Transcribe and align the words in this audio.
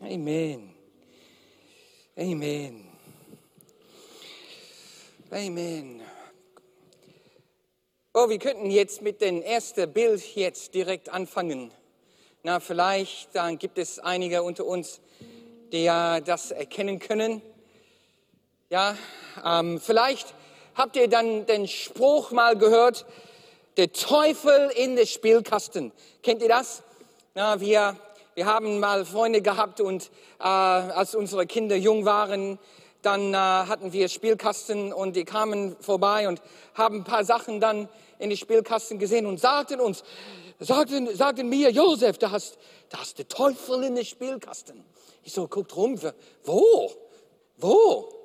Amen. 0.00 0.74
Amen. 2.16 2.86
Amen. 5.30 6.02
Oh, 8.12 8.28
wir 8.28 8.38
könnten 8.38 8.70
jetzt 8.70 9.00
mit 9.00 9.22
dem 9.22 9.40
ersten 9.40 9.90
Bild 9.90 10.36
jetzt 10.36 10.74
direkt 10.74 11.08
anfangen. 11.08 11.70
Na, 12.42 12.60
vielleicht 12.60 13.34
dann 13.34 13.58
gibt 13.58 13.78
es 13.78 13.98
einige 13.98 14.42
unter 14.42 14.66
uns, 14.66 15.00
die 15.72 15.84
ja 15.84 16.20
das 16.20 16.50
erkennen 16.50 16.98
können. 16.98 17.40
Ja, 18.68 18.98
ähm, 19.44 19.80
vielleicht 19.80 20.34
habt 20.74 20.96
ihr 20.96 21.08
dann 21.08 21.46
den 21.46 21.66
Spruch 21.66 22.32
mal 22.32 22.56
gehört, 22.56 23.06
der 23.78 23.92
Teufel 23.92 24.70
in 24.76 24.94
den 24.94 25.06
Spielkasten. 25.06 25.90
Kennt 26.22 26.42
ihr 26.42 26.48
das? 26.48 26.82
Na, 27.34 27.60
wir, 27.60 27.96
wir 28.36 28.44
haben 28.44 28.80
mal 28.80 29.06
Freunde 29.06 29.40
gehabt 29.40 29.80
und 29.80 30.10
äh, 30.38 30.44
als 30.44 31.14
unsere 31.14 31.46
Kinder 31.46 31.74
jung 31.74 32.04
waren, 32.04 32.58
dann 33.00 33.32
äh, 33.32 33.36
hatten 33.36 33.94
wir 33.94 34.10
Spielkasten 34.10 34.92
und 34.92 35.16
die 35.16 35.24
kamen 35.24 35.74
vorbei 35.80 36.28
und 36.28 36.42
haben 36.74 36.96
ein 36.96 37.04
paar 37.04 37.24
Sachen 37.24 37.60
dann 37.60 37.88
in 38.18 38.28
die 38.28 38.36
Spielkasten 38.36 38.98
gesehen 38.98 39.24
und 39.24 39.40
sagten 39.40 39.80
uns, 39.80 40.04
sagten, 40.58 41.16
sagten 41.16 41.48
mir, 41.48 41.70
Josef, 41.70 42.18
da 42.18 42.30
hast, 42.30 42.58
da 42.90 42.98
hast 42.98 43.16
der 43.16 43.26
Teufel 43.26 43.82
in 43.84 43.94
den 43.94 44.04
Spielkasten. 44.04 44.84
Ich 45.22 45.32
so, 45.32 45.48
guckt 45.48 45.74
rum, 45.74 45.98
wo? 46.44 46.92
Wo? 47.56 48.15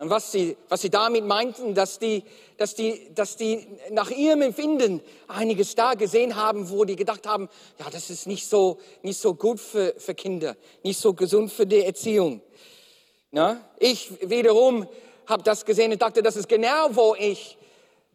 Und 0.00 0.08
was 0.08 0.32
sie, 0.32 0.56
was 0.70 0.80
sie 0.80 0.88
damit 0.88 1.26
meinten, 1.26 1.74
dass 1.74 1.98
die, 1.98 2.24
dass, 2.56 2.74
die, 2.74 3.14
dass 3.14 3.36
die 3.36 3.66
nach 3.90 4.10
ihrem 4.10 4.40
Empfinden 4.40 5.02
einiges 5.28 5.74
da 5.74 5.92
gesehen 5.92 6.36
haben, 6.36 6.70
wo 6.70 6.86
die 6.86 6.96
gedacht 6.96 7.26
haben, 7.26 7.50
ja, 7.78 7.90
das 7.90 8.08
ist 8.08 8.26
nicht 8.26 8.48
so, 8.48 8.78
nicht 9.02 9.20
so 9.20 9.34
gut 9.34 9.60
für, 9.60 9.94
für 9.98 10.14
Kinder, 10.14 10.56
nicht 10.82 10.98
so 10.98 11.12
gesund 11.12 11.52
für 11.52 11.66
die 11.66 11.84
Erziehung. 11.84 12.40
Na? 13.30 13.62
Ich 13.78 14.10
wiederum 14.26 14.88
habe 15.26 15.42
das 15.42 15.66
gesehen 15.66 15.92
und 15.92 16.00
dachte, 16.00 16.22
das 16.22 16.34
ist 16.34 16.48
genau, 16.48 16.96
wo 16.96 17.14
ich 17.14 17.58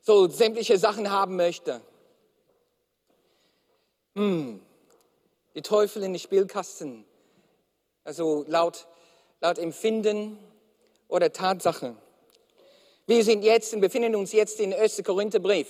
so 0.02 0.28
sämtliche 0.28 0.80
Sachen 0.80 1.12
haben 1.12 1.36
möchte. 1.36 1.81
Hm, 4.16 4.59
die 5.54 5.62
Teufel 5.62 6.02
in 6.02 6.14
den 6.14 6.20
Spielkasten. 6.20 7.06
Also 8.04 8.44
laut, 8.48 8.88
laut 9.40 9.59
Empfinden 9.59 10.40
oder 11.16 11.32
Tatsache. 11.32 11.96
Wir 13.08 13.24
sind 13.24 13.44
jetzt 13.44 13.74
und 13.74 13.80
befinden 13.80 14.16
uns 14.16 14.34
jetzt 14.34 14.60
in 14.60 14.74
1. 14.74 15.02
Korintherbrief. 15.06 15.68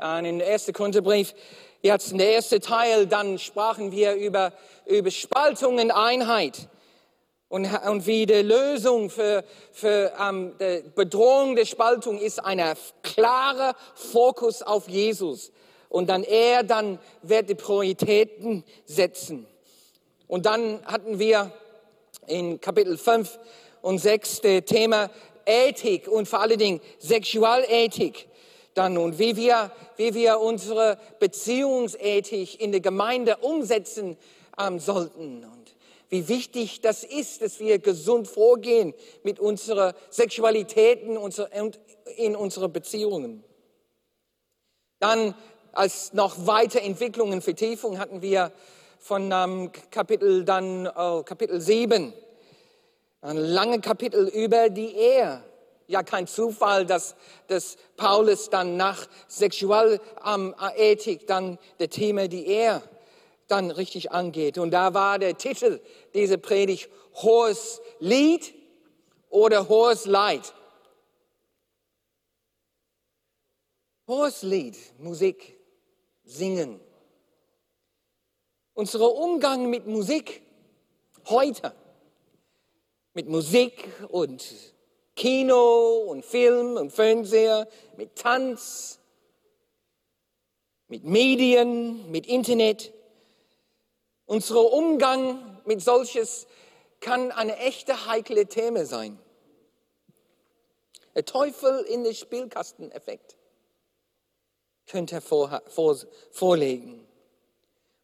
In 0.00 0.24
den 0.24 0.42
1. 0.42 0.72
Korintherbrief, 0.72 1.32
jetzt 1.80 2.10
in 2.10 2.18
der 2.18 2.34
ersten 2.34 2.60
Teil, 2.60 3.06
dann 3.06 3.38
sprachen 3.38 3.92
wir 3.92 4.14
über, 4.14 4.52
über 4.86 5.12
Spaltung 5.12 5.78
und 5.78 5.92
Einheit 5.92 6.68
und, 7.48 7.66
und 7.86 8.06
wie 8.06 8.26
die 8.26 8.42
Lösung 8.42 9.10
für, 9.10 9.44
für 9.70 10.12
ähm, 10.20 10.52
die 10.60 10.82
Bedrohung 10.92 11.54
der 11.54 11.64
Spaltung 11.64 12.18
ist 12.18 12.44
ein 12.44 12.60
klarer 13.02 13.76
Fokus 13.94 14.62
auf 14.62 14.88
Jesus. 14.88 15.52
Und 15.88 16.08
dann 16.10 16.24
er 16.24 16.64
dann 16.64 16.98
wird 17.22 17.48
die 17.48 17.54
Prioritäten 17.54 18.64
setzen. 18.86 19.46
Und 20.26 20.46
dann 20.46 20.84
hatten 20.84 21.20
wir 21.20 21.52
in 22.26 22.60
Kapitel 22.60 22.98
5 22.98 23.38
und 23.82 23.98
6 23.98 24.40
das 24.40 24.64
Thema 24.64 25.10
Ethik 25.46 26.08
und 26.08 26.28
vor 26.28 26.40
allen 26.40 26.58
Dingen 26.58 26.80
Sexualethik. 26.98 28.28
Dann 28.74 28.98
und 28.98 29.18
wie 29.18 29.36
wir, 29.36 29.72
wie 29.96 30.14
wir 30.14 30.40
unsere 30.40 30.98
Beziehungsethik 31.18 32.60
in 32.60 32.70
der 32.72 32.80
Gemeinde 32.80 33.38
umsetzen 33.38 34.16
ähm, 34.58 34.78
sollten 34.78 35.44
wie 36.10 36.28
wichtig 36.28 36.80
das 36.80 37.04
ist, 37.04 37.42
dass 37.42 37.60
wir 37.60 37.78
gesund 37.78 38.28
vorgehen 38.28 38.94
mit 39.22 39.38
unserer 39.38 39.94
Sexualität 40.10 41.02
und 41.02 41.48
in 42.16 42.34
unseren 42.34 42.72
Beziehungen. 42.72 43.44
Dann 45.00 45.34
als 45.72 46.12
noch 46.14 46.46
weitere 46.46 46.84
Entwicklungen, 46.84 47.42
Vertiefung 47.42 47.98
hatten 47.98 48.22
wir 48.22 48.52
von 48.98 49.30
ähm, 49.32 49.70
Kapitel 49.90 50.44
dann 50.44 50.88
oh, 50.88 51.22
Kapitel 51.22 51.60
7 51.60 52.12
ein 53.20 53.36
langes 53.36 53.82
Kapitel 53.82 54.28
über 54.28 54.70
die 54.70 54.94
Ehe. 54.94 55.42
Ja, 55.86 56.02
kein 56.02 56.26
Zufall, 56.26 56.84
dass, 56.84 57.16
dass 57.46 57.76
Paulus 57.96 58.50
dann 58.50 58.76
nach 58.76 59.06
Sexualethik 59.26 61.26
dann 61.26 61.58
das 61.78 61.88
Thema 61.88 62.28
die 62.28 62.46
Ehe 62.46 62.82
dann 63.48 63.70
richtig 63.70 64.12
angeht. 64.12 64.58
Und 64.58 64.70
da 64.70 64.92
war 64.92 65.18
der 65.18 65.38
Titel 65.38 65.80
dieser 66.14 66.36
Predigt 66.36 66.90
Hohes 67.14 67.80
Lied 67.98 68.54
oder 69.30 69.68
Hohes 69.68 70.04
Leid. 70.04 70.52
Hohes 74.06 74.42
Lied, 74.42 74.76
Musik, 74.98 75.58
Singen. 76.24 76.80
Unser 78.74 79.10
Umgang 79.10 79.70
mit 79.70 79.86
Musik 79.86 80.42
heute, 81.26 81.74
mit 83.18 83.26
Musik 83.26 83.72
und 84.10 84.46
Kino 85.16 86.04
und 86.06 86.24
Film 86.24 86.76
und 86.76 86.92
Fernseher, 86.92 87.66
mit 87.96 88.14
Tanz, 88.14 89.00
mit 90.86 91.02
Medien, 91.02 92.08
mit 92.12 92.28
Internet, 92.28 92.92
unser 94.26 94.72
Umgang 94.72 95.60
mit 95.64 95.82
solches 95.82 96.46
kann 97.00 97.32
eine 97.32 97.56
echte 97.56 98.06
heikle 98.06 98.46
Thema 98.46 98.86
sein. 98.86 99.18
Der 101.16 101.24
Teufel 101.24 101.80
in 101.86 102.04
den 102.04 102.14
Spielkasteneffekt 102.14 103.36
könnte 104.86 105.20
vor, 105.20 105.60
vor, 105.66 105.96
vorlegen. 106.30 107.04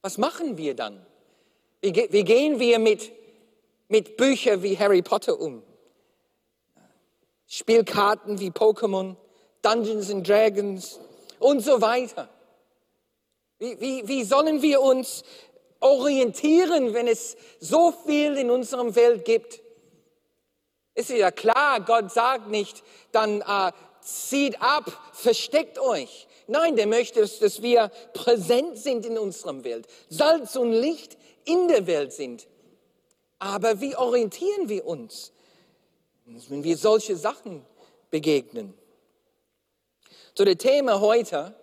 Was 0.03 0.19
machen 0.19 0.59
wir 0.59 0.75
dann? 0.75 1.07
Wie, 1.83 1.95
wie 2.11 2.25
gehen 2.25 2.59
wir 2.59 2.81
mit, 2.81 3.13
mit 3.95 4.17
Büchern 4.17 4.61
wie 4.65 4.77
Harry 4.77 5.03
Potter 5.03 5.39
um? 5.39 5.63
Spielkarten 7.47 8.41
wie 8.41 8.51
Pokémon, 8.51 9.15
Dungeons 9.63 10.11
and 10.11 10.29
Dragons 10.29 10.99
und 11.39 11.61
so 11.61 11.81
weiter. 11.81 12.29
Wie, 13.61 13.81
wie, 13.81 14.09
wie 14.09 14.25
sollen 14.25 14.63
wir 14.63 14.81
uns 14.81 15.23
orientieren, 15.79 16.93
wenn 16.93 17.07
es 17.07 17.37
so 17.61 17.93
viel 18.05 18.37
in 18.37 18.51
unserem 18.51 18.97
Welt 18.97 19.25
gibt? 19.25 19.61
Ist 20.97 21.11
ja 21.11 21.31
klar, 21.31 21.81
Gott 21.81 22.11
sagt 22.11 22.49
nicht, 22.49 22.83
dann 23.13 23.43
äh, 23.43 23.71
zieht 24.01 24.61
ab, 24.61 24.91
versteckt 25.13 25.79
euch. 25.79 26.27
Nein, 26.49 26.75
der 26.75 26.89
möchte, 26.89 27.21
dass 27.21 27.63
wir 27.63 27.93
präsent 28.13 28.77
sind 28.77 29.07
in 29.07 29.19
unserem 29.19 29.63
Welt, 29.63 29.87
Salz 30.09 30.57
und 30.57 30.73
Licht 30.73 31.17
in 31.45 31.69
der 31.69 31.87
Welt 31.87 32.13
sind. 32.13 32.49
Aber 33.45 33.79
wie 33.83 33.95
orientieren 33.95 34.71
wir 34.71 34.87
uns, 34.87 35.31
wenn 36.25 36.65
wir 36.65 36.79
solche 36.79 37.15
Sachen 37.15 37.63
begegnen? 38.09 38.73
So, 40.35 40.47
das 40.47 40.57
Thema 40.57 40.99
heute 40.99 41.55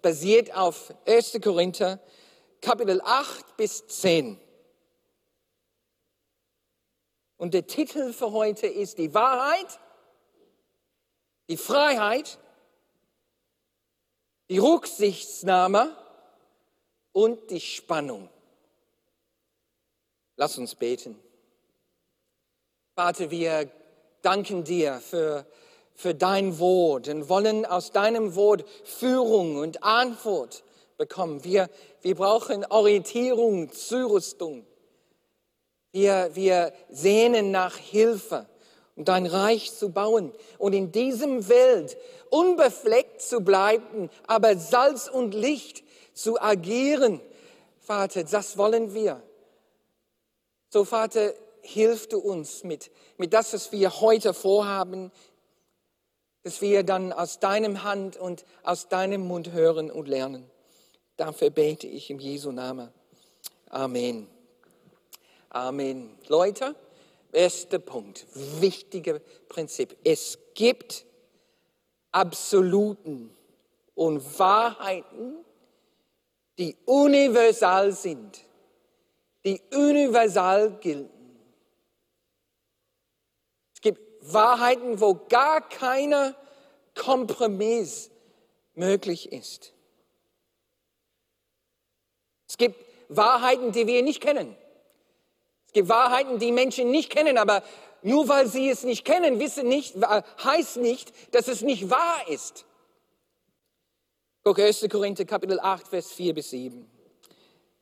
basiert 0.00 0.56
auf 0.56 0.94
1. 1.04 1.38
Korinther 1.42 2.00
Kapitel 2.62 3.02
8 3.04 3.58
bis 3.58 3.86
10. 3.88 4.40
Und 7.36 7.52
der 7.52 7.66
Titel 7.66 8.14
für 8.14 8.32
heute 8.32 8.66
ist 8.66 8.96
die 8.96 9.12
Wahrheit, 9.12 9.78
die 11.50 11.58
Freiheit, 11.58 12.38
die 14.48 14.56
Rücksichtnahme 14.56 15.94
und 17.12 17.50
die 17.50 17.60
Spannung. 17.60 18.30
Lass 20.40 20.56
uns 20.56 20.76
beten. 20.76 21.18
Vater, 22.94 23.32
wir 23.32 23.68
danken 24.22 24.62
dir 24.62 25.00
für, 25.00 25.44
für 25.94 26.14
dein 26.14 26.60
Wort 26.60 27.08
und 27.08 27.28
wollen 27.28 27.66
aus 27.66 27.90
deinem 27.90 28.36
Wort 28.36 28.64
Führung 28.84 29.56
und 29.56 29.82
Antwort 29.82 30.62
bekommen. 30.96 31.42
Wir, 31.42 31.68
wir 32.02 32.14
brauchen 32.14 32.64
Orientierung, 32.66 33.72
Zurüstung. 33.72 34.64
Wir, 35.90 36.30
wir 36.34 36.72
sehnen 36.88 37.50
nach 37.50 37.76
Hilfe, 37.76 38.46
um 38.94 39.04
dein 39.04 39.26
Reich 39.26 39.74
zu 39.74 39.90
bauen 39.90 40.32
und 40.58 40.72
in 40.72 40.92
diesem 40.92 41.48
Welt 41.48 41.96
unbefleckt 42.30 43.22
zu 43.22 43.40
bleiben, 43.40 44.08
aber 44.28 44.56
Salz 44.56 45.08
und 45.08 45.34
Licht 45.34 45.82
zu 46.14 46.40
agieren. 46.40 47.20
Vater, 47.80 48.22
das 48.22 48.56
wollen 48.56 48.94
wir. 48.94 49.20
So, 50.70 50.84
Vater, 50.84 51.32
hilf 51.62 52.08
du 52.08 52.18
uns 52.18 52.62
mit, 52.62 52.90
mit 53.16 53.32
das, 53.32 53.52
was 53.54 53.72
wir 53.72 54.00
heute 54.00 54.34
vorhaben, 54.34 55.10
dass 56.42 56.60
wir 56.60 56.82
dann 56.82 57.12
aus 57.12 57.40
deinem 57.40 57.82
Hand 57.84 58.16
und 58.16 58.44
aus 58.62 58.88
deinem 58.88 59.26
Mund 59.26 59.52
hören 59.52 59.90
und 59.90 60.08
lernen. 60.08 60.50
Dafür 61.16 61.50
bete 61.50 61.86
ich 61.86 62.10
im 62.10 62.18
Jesu 62.18 62.52
Namen. 62.52 62.92
Amen. 63.70 64.28
Amen. 65.50 66.18
Leute, 66.28 66.74
erster 67.32 67.78
Punkt, 67.78 68.26
wichtiger 68.60 69.20
Prinzip. 69.48 69.96
Es 70.04 70.38
gibt 70.54 71.06
Absoluten 72.12 73.34
und 73.94 74.38
Wahrheiten, 74.38 75.44
die 76.58 76.76
universal 76.84 77.92
sind, 77.92 78.44
die 79.48 79.62
universal 79.74 80.78
gelten. 80.80 81.08
Es 83.72 83.80
gibt 83.80 83.98
Wahrheiten, 84.20 85.00
wo 85.00 85.14
gar 85.14 85.66
keiner 85.66 86.36
Kompromiss 86.94 88.10
möglich 88.74 89.32
ist. 89.32 89.72
Es 92.46 92.58
gibt 92.58 92.76
Wahrheiten, 93.08 93.72
die 93.72 93.86
wir 93.86 94.02
nicht 94.02 94.20
kennen. 94.20 94.54
Es 95.66 95.72
gibt 95.72 95.88
Wahrheiten, 95.88 96.38
die 96.38 96.52
Menschen 96.52 96.90
nicht 96.90 97.08
kennen, 97.08 97.38
aber 97.38 97.62
nur 98.02 98.28
weil 98.28 98.48
sie 98.48 98.68
es 98.68 98.84
nicht 98.84 99.06
kennen, 99.06 99.40
wissen 99.40 99.66
nicht, 99.66 99.96
heißt 100.44 100.76
nicht, 100.76 101.34
dass 101.34 101.48
es 101.48 101.62
nicht 101.62 101.88
wahr 101.88 102.28
ist. 102.28 102.66
Guck 104.44 104.58
1. 104.58 104.86
Korinther 104.90 105.24
Kapitel 105.24 105.58
8, 105.58 105.88
Vers 105.88 106.12
4 106.12 106.34
bis 106.34 106.50
7. 106.50 106.86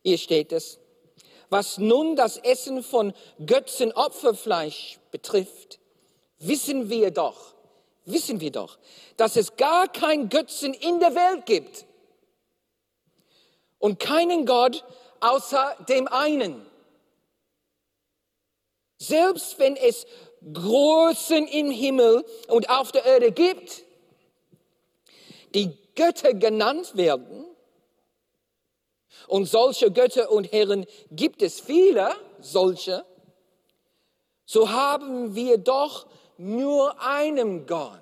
Hier 0.04 0.18
steht 0.18 0.52
es. 0.52 0.78
Was 1.48 1.78
nun 1.78 2.16
das 2.16 2.38
Essen 2.38 2.82
von 2.82 3.14
Götzenopferfleisch 3.44 4.98
betrifft, 5.10 5.78
wissen 6.38 6.90
wir 6.90 7.10
doch, 7.10 7.54
wissen 8.04 8.40
wir 8.40 8.50
doch, 8.50 8.78
dass 9.16 9.37
es 9.37 9.56
gar 9.56 9.88
kein 9.88 10.28
Götzen 10.28 10.75
in 10.75 11.00
der 11.00 11.14
Welt 11.14 11.46
gibt 11.46 11.87
und 13.78 14.00
keinen 14.00 14.46
Gott 14.46 14.84
außer 15.20 15.76
dem 15.88 16.08
einen. 16.08 16.66
Selbst 18.99 19.58
wenn 19.58 19.76
es 19.76 20.06
Großen 20.52 21.46
im 21.49 21.70
Himmel 21.70 22.25
und 22.49 22.70
auf 22.70 22.92
der 22.92 23.04
Erde 23.04 23.32
gibt, 23.32 23.84
die 25.54 25.76
Götter 25.94 26.34
genannt 26.34 26.96
werden, 26.96 27.46
und 29.28 29.46
solche 29.46 29.90
Götter 29.90 30.30
und 30.30 30.52
Herren 30.52 30.86
gibt 31.10 31.42
es 31.42 31.60
viele, 31.60 32.14
solche, 32.40 33.04
so 34.44 34.70
haben 34.70 35.34
wir 35.34 35.58
doch 35.58 36.06
nur 36.38 37.00
einen 37.00 37.66
Gott, 37.66 38.00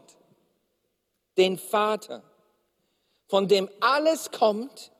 den 1.36 1.58
Vater, 1.58 2.22
von 3.26 3.48
dem 3.48 3.68
alles 3.80 4.30
kommt 4.30 4.92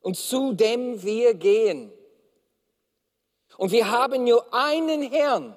und 0.00 0.16
zu 0.16 0.52
dem 0.52 1.02
wir 1.02 1.34
gehen. 1.34 1.92
Und 3.56 3.72
wir 3.72 3.90
haben 3.90 4.24
nur 4.24 4.54
einen 4.54 5.02
Herrn, 5.02 5.56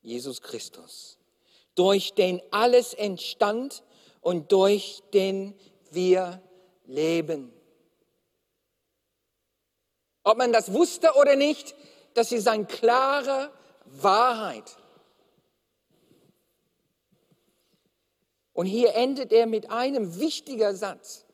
Jesus 0.00 0.40
Christus, 0.40 1.18
durch 1.74 2.14
den 2.14 2.40
alles 2.50 2.94
entstand 2.94 3.82
und 4.20 4.50
durch 4.52 5.02
den 5.12 5.58
wir 5.90 6.40
leben. 6.86 7.52
Ob 10.28 10.36
man 10.36 10.52
das 10.52 10.74
wusste 10.74 11.14
oder 11.14 11.36
nicht, 11.36 11.74
das 12.12 12.32
ist 12.32 12.48
eine 12.48 12.66
klare 12.66 13.50
Wahrheit. 13.86 14.76
Und 18.52 18.66
hier 18.66 18.94
endet 18.94 19.32
er 19.32 19.46
mit 19.46 19.70
einem 19.70 20.20
wichtigen 20.20 20.76
Satz. 20.76 21.24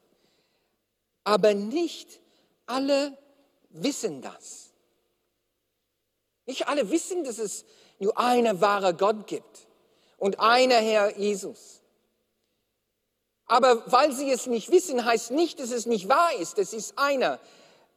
Aber 1.24 1.54
nicht 1.54 2.20
alle 2.66 3.18
wissen 3.70 4.22
das. 4.22 4.70
Nicht 6.46 6.68
alle 6.68 6.88
wissen, 6.88 7.24
dass 7.24 7.38
es 7.38 7.64
nur 7.98 8.16
eine 8.16 8.60
wahre 8.60 8.94
Gott 8.94 9.26
gibt 9.26 9.66
und 10.18 10.38
einer 10.38 10.76
Herr 10.76 11.18
Jesus. 11.18 11.80
Aber 13.46 13.90
weil 13.90 14.12
sie 14.12 14.30
es 14.30 14.46
nicht 14.46 14.70
wissen, 14.70 15.04
heißt 15.04 15.32
nicht, 15.32 15.58
dass 15.58 15.72
es 15.72 15.84
nicht 15.84 16.08
wahr 16.08 16.32
ist. 16.38 16.58
Es 16.60 16.72
ist 16.72 16.96
einer, 16.96 17.40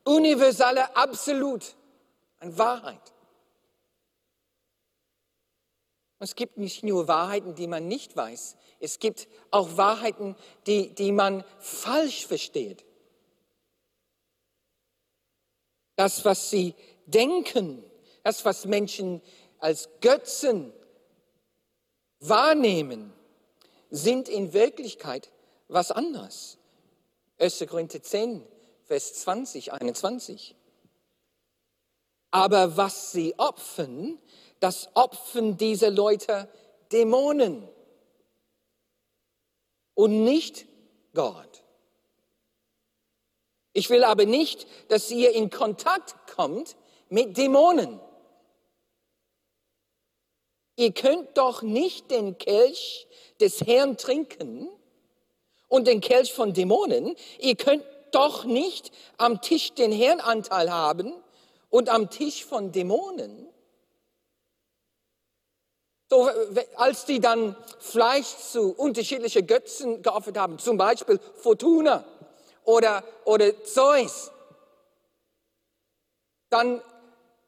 universelle 0.07 0.95
Absolut, 0.95 1.75
eine 2.39 2.57
Wahrheit. 2.57 3.13
Es 6.19 6.35
gibt 6.35 6.57
nicht 6.57 6.83
nur 6.83 7.07
Wahrheiten, 7.07 7.53
die 7.53 7.67
man 7.67 7.87
nicht 7.87 8.15
weiß, 8.15 8.55
es 8.79 8.99
gibt 8.99 9.27
auch 9.51 9.77
Wahrheiten, 9.77 10.35
die, 10.65 10.93
die 10.93 11.11
man 11.11 11.43
falsch 11.59 12.25
versteht. 12.25 12.85
Das, 15.95 16.25
was 16.25 16.49
sie 16.49 16.75
denken, 17.05 17.83
das, 18.23 18.45
was 18.45 18.65
Menschen 18.65 19.21
als 19.59 19.89
Götzen 20.01 20.73
wahrnehmen, 22.19 23.13
sind 23.89 24.29
in 24.29 24.53
Wirklichkeit 24.53 25.31
was 25.67 25.91
anderes. 25.91 26.57
1. 27.39 27.65
Korinther 27.67 28.01
10, 28.01 28.45
Vers 28.87 29.13
20, 29.15 29.73
21. 29.73 30.55
Aber 32.31 32.77
was 32.77 33.11
sie 33.11 33.37
opfern, 33.37 34.17
das 34.61 34.89
opfern 34.95 35.57
diese 35.57 35.89
Leute 35.89 36.49
Dämonen 36.91 37.67
und 39.93 40.23
nicht 40.23 40.65
Gott. 41.13 41.63
Ich 43.73 43.89
will 43.89 44.03
aber 44.03 44.25
nicht, 44.25 44.67
dass 44.87 45.11
ihr 45.11 45.33
in 45.33 45.49
Kontakt 45.49 46.15
kommt 46.33 46.77
mit 47.09 47.37
Dämonen. 47.37 47.99
Ihr 50.77 50.93
könnt 50.93 51.37
doch 51.37 51.61
nicht 51.61 52.09
den 52.09 52.37
Kelch 52.37 53.07
des 53.41 53.61
Herrn 53.61 53.97
trinken 53.97 54.69
und 55.67 55.87
den 55.87 56.01
Kelch 56.01 56.33
von 56.33 56.53
Dämonen. 56.53 57.15
Ihr 57.39 57.55
könnt 57.55 57.83
doch 58.11 58.45
nicht 58.45 58.91
am 59.17 59.41
Tisch 59.41 59.73
den 59.73 59.91
Herrnanteil 59.91 60.71
haben 60.71 61.13
und 61.69 61.89
am 61.89 62.09
Tisch 62.09 62.45
von 62.45 62.71
Dämonen. 62.71 63.47
So, 66.09 66.29
als 66.75 67.03
die 67.05 67.19
dann 67.19 67.55
Fleisch 67.79 68.37
zu 68.37 68.73
unterschiedlichen 68.73 69.45
Götzen 69.45 70.01
geopfert 70.01 70.37
haben, 70.37 70.57
zum 70.57 70.77
Beispiel 70.77 71.19
Fortuna 71.35 72.05
oder, 72.63 73.03
oder 73.25 73.63
Zeus, 73.65 74.31
dann, 76.49 76.81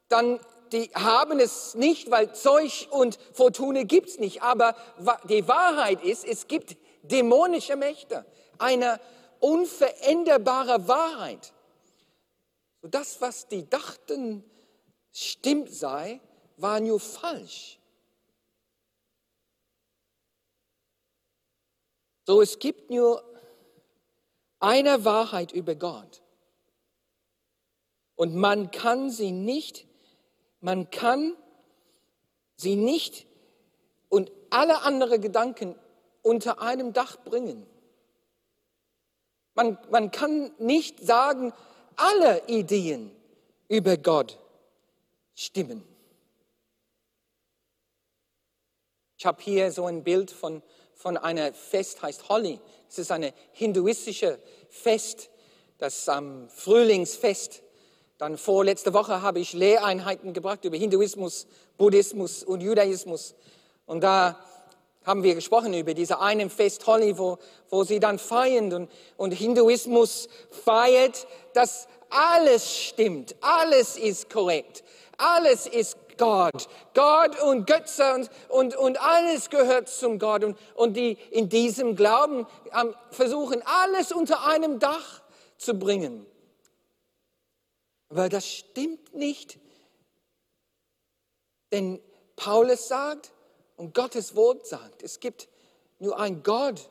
dann 0.08 0.40
die 0.72 0.90
haben 0.94 1.40
es 1.40 1.74
nicht, 1.74 2.10
weil 2.10 2.32
Zeus 2.34 2.86
und 2.90 3.18
Fortuna 3.32 3.82
gibt 3.82 4.10
es 4.10 4.18
nicht. 4.18 4.42
Aber 4.42 4.76
die 5.28 5.48
Wahrheit 5.48 6.02
ist, 6.04 6.24
es 6.24 6.46
gibt 6.46 6.76
dämonische 7.02 7.76
Mächte. 7.76 8.24
Eine 8.58 9.00
unveränderbare 9.40 10.86
Wahrheit. 10.86 11.52
Das, 12.82 13.20
was 13.20 13.48
die 13.48 13.68
dachten, 13.68 14.44
stimmt 15.12 15.70
sei, 15.70 16.20
war 16.56 16.80
nur 16.80 17.00
falsch. 17.00 17.78
So, 22.26 22.40
es 22.40 22.58
gibt 22.58 22.90
nur 22.90 23.24
eine 24.60 25.04
Wahrheit 25.04 25.52
über 25.52 25.74
Gott. 25.74 26.22
Und 28.14 28.34
man 28.34 28.70
kann 28.70 29.10
sie 29.10 29.32
nicht, 29.32 29.86
man 30.60 30.90
kann 30.90 31.34
sie 32.56 32.76
nicht 32.76 33.26
und 34.10 34.30
alle 34.50 34.82
anderen 34.82 35.20
Gedanken 35.22 35.74
unter 36.22 36.60
einem 36.60 36.92
Dach 36.92 37.16
bringen. 37.24 37.66
Man, 39.54 39.78
man 39.90 40.10
kann 40.10 40.52
nicht 40.58 41.00
sagen, 41.00 41.52
alle 41.96 42.46
Ideen 42.46 43.10
über 43.68 43.96
Gott 43.96 44.38
stimmen. 45.34 45.84
Ich 49.16 49.26
habe 49.26 49.42
hier 49.42 49.70
so 49.70 49.84
ein 49.84 50.02
Bild 50.02 50.30
von, 50.30 50.62
von 50.94 51.16
einer 51.18 51.52
Fest, 51.52 52.00
heißt 52.00 52.28
Holi. 52.28 52.58
Es 52.88 52.98
ist 52.98 53.12
eine 53.12 53.34
hinduistische 53.52 54.38
Fest, 54.70 55.28
das 55.78 56.08
am 56.08 56.48
Frühlingsfest. 56.48 57.62
Dann 58.16 58.38
vorletzte 58.38 58.92
Woche 58.92 59.22
habe 59.22 59.40
ich 59.40 59.52
Lehreinheiten 59.52 60.32
gebracht 60.32 60.64
über 60.64 60.76
Hinduismus, 60.76 61.46
Buddhismus 61.76 62.42
und 62.42 62.60
Judaismus. 62.60 63.34
Und 63.86 64.02
da 64.02 64.38
haben 65.04 65.22
wir 65.22 65.34
gesprochen 65.34 65.74
über 65.74 65.94
diese 65.94 66.20
einen 66.20 66.50
Fest 66.50 66.86
Holi, 66.86 67.18
wo, 67.18 67.38
wo 67.68 67.84
sie 67.84 68.00
dann 68.00 68.18
feiern 68.18 68.72
und, 68.72 68.90
und 69.16 69.32
Hinduismus 69.32 70.28
feiert, 70.50 71.26
dass 71.54 71.88
alles 72.10 72.76
stimmt, 72.78 73.34
alles 73.40 73.96
ist 73.96 74.30
korrekt, 74.30 74.84
alles 75.16 75.66
ist 75.66 75.96
Gott. 76.18 76.68
Gott 76.92 77.40
und 77.42 77.66
Götze 77.66 78.14
und, 78.14 78.30
und, 78.50 78.76
und 78.76 79.00
alles 79.00 79.48
gehört 79.48 79.88
zum 79.88 80.18
Gott. 80.18 80.44
Und, 80.44 80.58
und 80.74 80.94
die 80.94 81.16
in 81.30 81.48
diesem 81.48 81.96
Glauben 81.96 82.46
ähm, 82.78 82.94
versuchen, 83.10 83.62
alles 83.64 84.12
unter 84.12 84.46
einem 84.46 84.78
Dach 84.78 85.22
zu 85.56 85.74
bringen. 85.74 86.26
Aber 88.10 88.28
das 88.28 88.46
stimmt 88.46 89.14
nicht 89.14 89.58
Denn 91.72 92.00
Paulus 92.36 92.88
sagt 92.88 93.32
und 93.80 93.94
Gottes 93.94 94.36
Wort 94.36 94.66
sagt, 94.66 95.02
es 95.02 95.20
gibt 95.20 95.48
nur 96.00 96.20
einen 96.20 96.42
Gott 96.42 96.90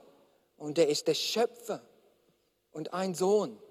und 0.58 0.80
der 0.80 0.90
ist 0.90 1.08
der 1.08 1.14
Schöpfer 1.14 1.84
und 2.72 2.96
ein 2.96 3.14
Sohn, 3.14 3.62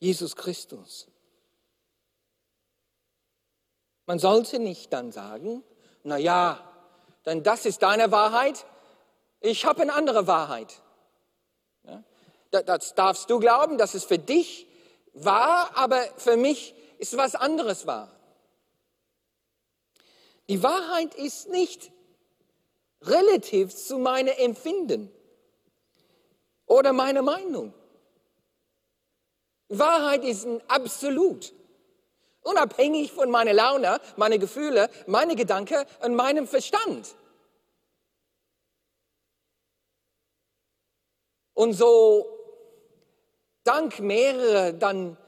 Jesus 0.00 0.36
Christus. 0.36 1.08
Man 4.04 4.18
sollte 4.18 4.58
nicht 4.58 4.92
dann 4.92 5.12
sagen, 5.12 5.64
na 6.02 6.18
ja, 6.18 6.62
dann 7.22 7.42
das 7.42 7.64
ist 7.64 7.82
deine 7.82 8.12
Wahrheit, 8.12 8.66
ich 9.40 9.64
habe 9.64 9.80
eine 9.80 9.94
andere 9.94 10.26
Wahrheit. 10.26 10.82
Das 12.50 12.94
darfst 12.94 13.30
du 13.30 13.38
glauben, 13.38 13.78
dass 13.78 13.94
es 13.94 14.04
für 14.04 14.18
dich 14.18 14.66
wahr, 15.14 15.70
aber 15.74 16.02
für 16.18 16.36
mich 16.36 16.74
ist 16.98 17.16
was 17.16 17.34
anderes 17.34 17.86
wahr. 17.86 18.14
Die 20.50 20.62
Wahrheit 20.62 21.14
ist 21.14 21.48
nicht 21.48 21.90
relativ 23.02 23.74
zu 23.74 23.98
meinem 23.98 24.34
Empfinden 24.36 25.10
oder 26.66 26.92
meiner 26.92 27.22
Meinung. 27.22 27.74
Wahrheit 29.68 30.24
ist 30.24 30.46
ein 30.46 30.60
Absolut. 30.68 31.52
Unabhängig 32.42 33.12
von 33.12 33.30
meiner 33.30 33.52
Laune, 33.52 34.00
meine 34.16 34.38
Gefühle, 34.38 34.88
meine 35.06 35.36
Gedanken 35.36 35.84
und 36.02 36.14
meinem 36.14 36.46
Verstand. 36.46 37.14
Und 41.52 41.74
so 41.74 42.26
dank 43.64 44.00
mehrerer 44.00 44.72
dann 44.72 45.18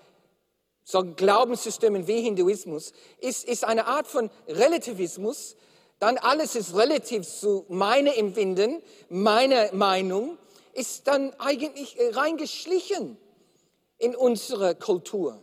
so 0.85 1.05
Glaubenssystemen 1.05 2.07
wie 2.07 2.23
Hinduismus 2.23 2.93
ist, 3.19 3.45
ist 3.45 3.65
eine 3.65 3.87
Art 3.87 4.07
von 4.07 4.31
Relativismus, 4.49 5.57
dann 6.03 6.19
alles 6.19 6.57
ist 6.57 6.75
relativ 6.75 7.25
zu 7.29 7.65
meinem 7.69 8.13
Empfinden, 8.13 8.83
meiner 9.09 9.73
Meinung, 9.73 10.37
ist 10.73 11.07
dann 11.07 11.33
eigentlich 11.39 11.97
reingeschlichen 12.11 13.17
in 13.99 14.17
unsere 14.17 14.75
Kultur. 14.75 15.41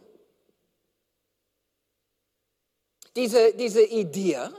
Diese, 3.16 3.54
diese 3.54 3.84
Idee, 3.86 4.50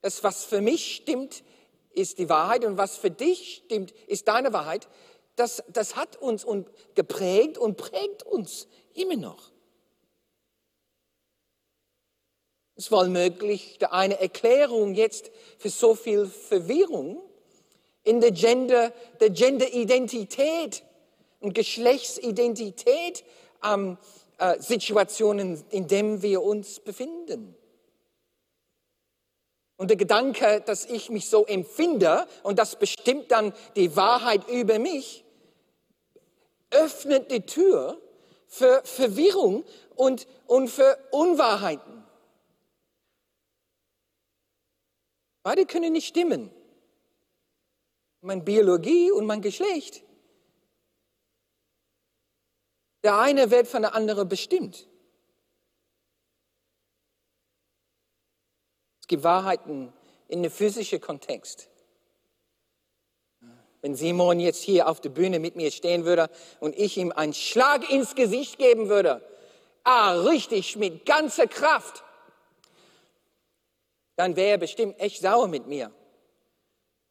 dass 0.00 0.24
was 0.24 0.42
für 0.46 0.60
mich 0.60 0.96
stimmt, 0.96 1.44
ist 1.92 2.18
die 2.18 2.28
Wahrheit 2.28 2.64
und 2.64 2.76
was 2.76 2.96
für 2.96 3.12
dich 3.12 3.62
stimmt, 3.64 3.92
ist 4.08 4.26
deine 4.26 4.52
Wahrheit, 4.52 4.88
das, 5.36 5.62
das 5.68 5.94
hat 5.94 6.16
uns 6.16 6.44
geprägt 6.96 7.56
und 7.56 7.76
prägt 7.76 8.24
uns 8.24 8.66
immer 8.94 9.14
noch. 9.14 9.53
Es 12.76 12.90
war 12.90 13.06
möglich 13.06 13.78
eine 13.90 14.20
Erklärung 14.20 14.94
jetzt 14.94 15.30
für 15.58 15.70
so 15.70 15.94
viel 15.94 16.26
Verwirrung 16.26 17.22
in 18.02 18.20
der 18.20 18.32
Gender, 18.32 18.92
der 19.20 19.30
Genderidentität 19.30 20.82
und 21.40 21.54
Geschlechtsidentität 21.54 23.24
ähm, 23.64 23.96
äh, 24.38 24.60
Situationen, 24.60 25.62
in 25.70 25.86
denen 25.86 26.20
wir 26.22 26.42
uns 26.42 26.80
befinden. 26.80 27.54
Und 29.76 29.88
der 29.88 29.96
Gedanke, 29.96 30.60
dass 30.60 30.84
ich 30.84 31.10
mich 31.10 31.28
so 31.28 31.46
empfinde 31.46 32.26
und 32.42 32.58
das 32.58 32.76
bestimmt 32.76 33.30
dann 33.30 33.52
die 33.76 33.94
Wahrheit 33.96 34.48
über 34.48 34.78
mich, 34.78 35.24
öffnet 36.70 37.30
die 37.30 37.46
Tür 37.46 38.00
für 38.46 38.82
Verwirrung 38.84 39.64
und, 39.94 40.26
und 40.46 40.68
für 40.68 40.98
Unwahrheiten. 41.10 41.93
Beide 45.44 45.66
können 45.66 45.92
nicht 45.92 46.08
stimmen. 46.08 46.50
Meine 48.22 48.40
Biologie 48.40 49.12
und 49.12 49.26
mein 49.26 49.42
Geschlecht. 49.42 50.02
Der 53.02 53.18
eine 53.18 53.50
wird 53.50 53.68
von 53.68 53.82
der 53.82 53.94
anderen 53.94 54.26
bestimmt. 54.26 54.88
Es 59.00 59.06
gibt 59.06 59.22
Wahrheiten 59.22 59.92
in 60.28 60.42
dem 60.42 60.50
physischen 60.50 61.02
Kontext. 61.02 61.68
Wenn 63.82 63.94
Simon 63.94 64.40
jetzt 64.40 64.62
hier 64.62 64.88
auf 64.88 65.02
der 65.02 65.10
Bühne 65.10 65.40
mit 65.40 65.56
mir 65.56 65.70
stehen 65.70 66.06
würde 66.06 66.30
und 66.58 66.74
ich 66.74 66.96
ihm 66.96 67.12
einen 67.12 67.34
Schlag 67.34 67.90
ins 67.90 68.14
Gesicht 68.14 68.56
geben 68.56 68.88
würde, 68.88 69.20
ah, 69.82 70.12
richtig 70.22 70.76
mit 70.76 71.04
ganzer 71.04 71.46
Kraft, 71.46 72.02
dann 74.16 74.36
wäre 74.36 74.50
er 74.50 74.58
bestimmt 74.58 74.98
echt 75.00 75.20
sauer 75.20 75.48
mit 75.48 75.66
mir. 75.66 75.90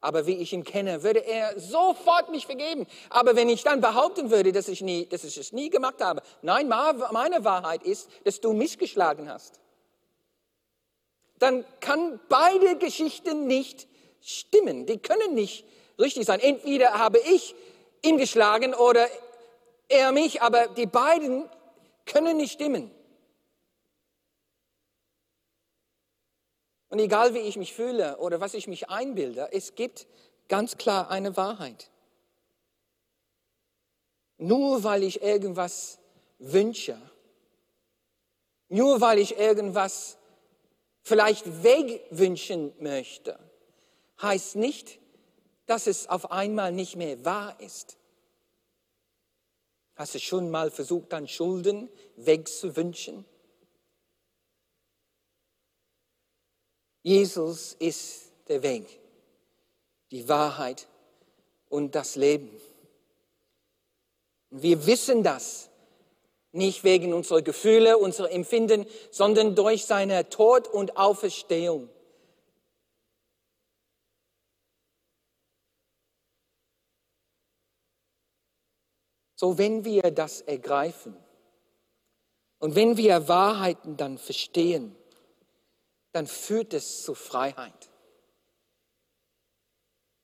Aber 0.00 0.26
wie 0.26 0.36
ich 0.36 0.52
ihn 0.52 0.64
kenne, 0.64 1.02
würde 1.02 1.20
er 1.20 1.58
sofort 1.58 2.30
mich 2.30 2.44
vergeben. 2.44 2.86
Aber 3.08 3.36
wenn 3.36 3.48
ich 3.48 3.62
dann 3.62 3.80
behaupten 3.80 4.30
würde, 4.30 4.52
dass 4.52 4.68
ich, 4.68 4.82
nie, 4.82 5.06
dass 5.06 5.24
ich 5.24 5.38
es 5.38 5.52
nie 5.52 5.70
gemacht 5.70 6.02
habe, 6.02 6.22
nein, 6.42 6.68
meine 6.68 7.44
Wahrheit 7.44 7.82
ist, 7.82 8.10
dass 8.24 8.40
du 8.40 8.52
mich 8.52 8.76
geschlagen 8.76 9.30
hast, 9.30 9.60
dann 11.38 11.64
kann 11.80 12.20
beide 12.28 12.76
Geschichten 12.76 13.46
nicht 13.46 13.88
stimmen. 14.20 14.84
Die 14.84 14.98
können 14.98 15.34
nicht 15.34 15.64
richtig 15.98 16.26
sein. 16.26 16.40
Entweder 16.40 16.98
habe 16.98 17.18
ich 17.18 17.54
ihn 18.02 18.18
geschlagen 18.18 18.74
oder 18.74 19.08
er 19.88 20.12
mich, 20.12 20.42
aber 20.42 20.68
die 20.68 20.86
beiden 20.86 21.48
können 22.04 22.36
nicht 22.36 22.52
stimmen. 22.52 22.90
Und 26.94 27.00
egal 27.00 27.34
wie 27.34 27.40
ich 27.40 27.56
mich 27.56 27.74
fühle 27.74 28.18
oder 28.18 28.40
was 28.40 28.54
ich 28.54 28.68
mich 28.68 28.88
einbilde, 28.88 29.48
es 29.50 29.74
gibt 29.74 30.06
ganz 30.46 30.76
klar 30.76 31.10
eine 31.10 31.36
Wahrheit. 31.36 31.90
Nur 34.38 34.84
weil 34.84 35.02
ich 35.02 35.20
irgendwas 35.20 35.98
wünsche, 36.38 36.96
nur 38.68 39.00
weil 39.00 39.18
ich 39.18 39.36
irgendwas 39.36 40.18
vielleicht 41.02 41.64
wegwünschen 41.64 42.72
möchte, 42.78 43.40
heißt 44.22 44.54
nicht, 44.54 45.00
dass 45.66 45.88
es 45.88 46.08
auf 46.08 46.30
einmal 46.30 46.70
nicht 46.70 46.94
mehr 46.94 47.24
wahr 47.24 47.58
ist. 47.58 47.98
Hast 49.96 50.14
du 50.14 50.20
schon 50.20 50.48
mal 50.48 50.70
versucht, 50.70 51.12
deine 51.12 51.26
Schulden 51.26 51.88
wegzuwünschen? 52.14 53.24
Jesus 57.04 57.74
ist 57.74 58.32
der 58.48 58.62
Weg, 58.62 58.98
die 60.10 60.26
Wahrheit 60.26 60.88
und 61.68 61.94
das 61.94 62.16
Leben. 62.16 62.50
Wir 64.48 64.86
wissen 64.86 65.22
das 65.22 65.68
nicht 66.52 66.82
wegen 66.82 67.12
unserer 67.12 67.42
Gefühle, 67.42 67.98
unserer 67.98 68.30
Empfinden, 68.30 68.86
sondern 69.10 69.54
durch 69.54 69.84
seine 69.84 70.30
Tod 70.30 70.66
und 70.66 70.96
Auferstehung. 70.96 71.90
So, 79.34 79.58
wenn 79.58 79.84
wir 79.84 80.10
das 80.10 80.40
ergreifen 80.40 81.14
und 82.60 82.74
wenn 82.74 82.96
wir 82.96 83.28
Wahrheiten 83.28 83.98
dann 83.98 84.16
verstehen, 84.16 84.96
dann 86.14 86.26
führt 86.28 86.72
es 86.72 87.02
zu 87.02 87.14
Freiheit. 87.14 87.90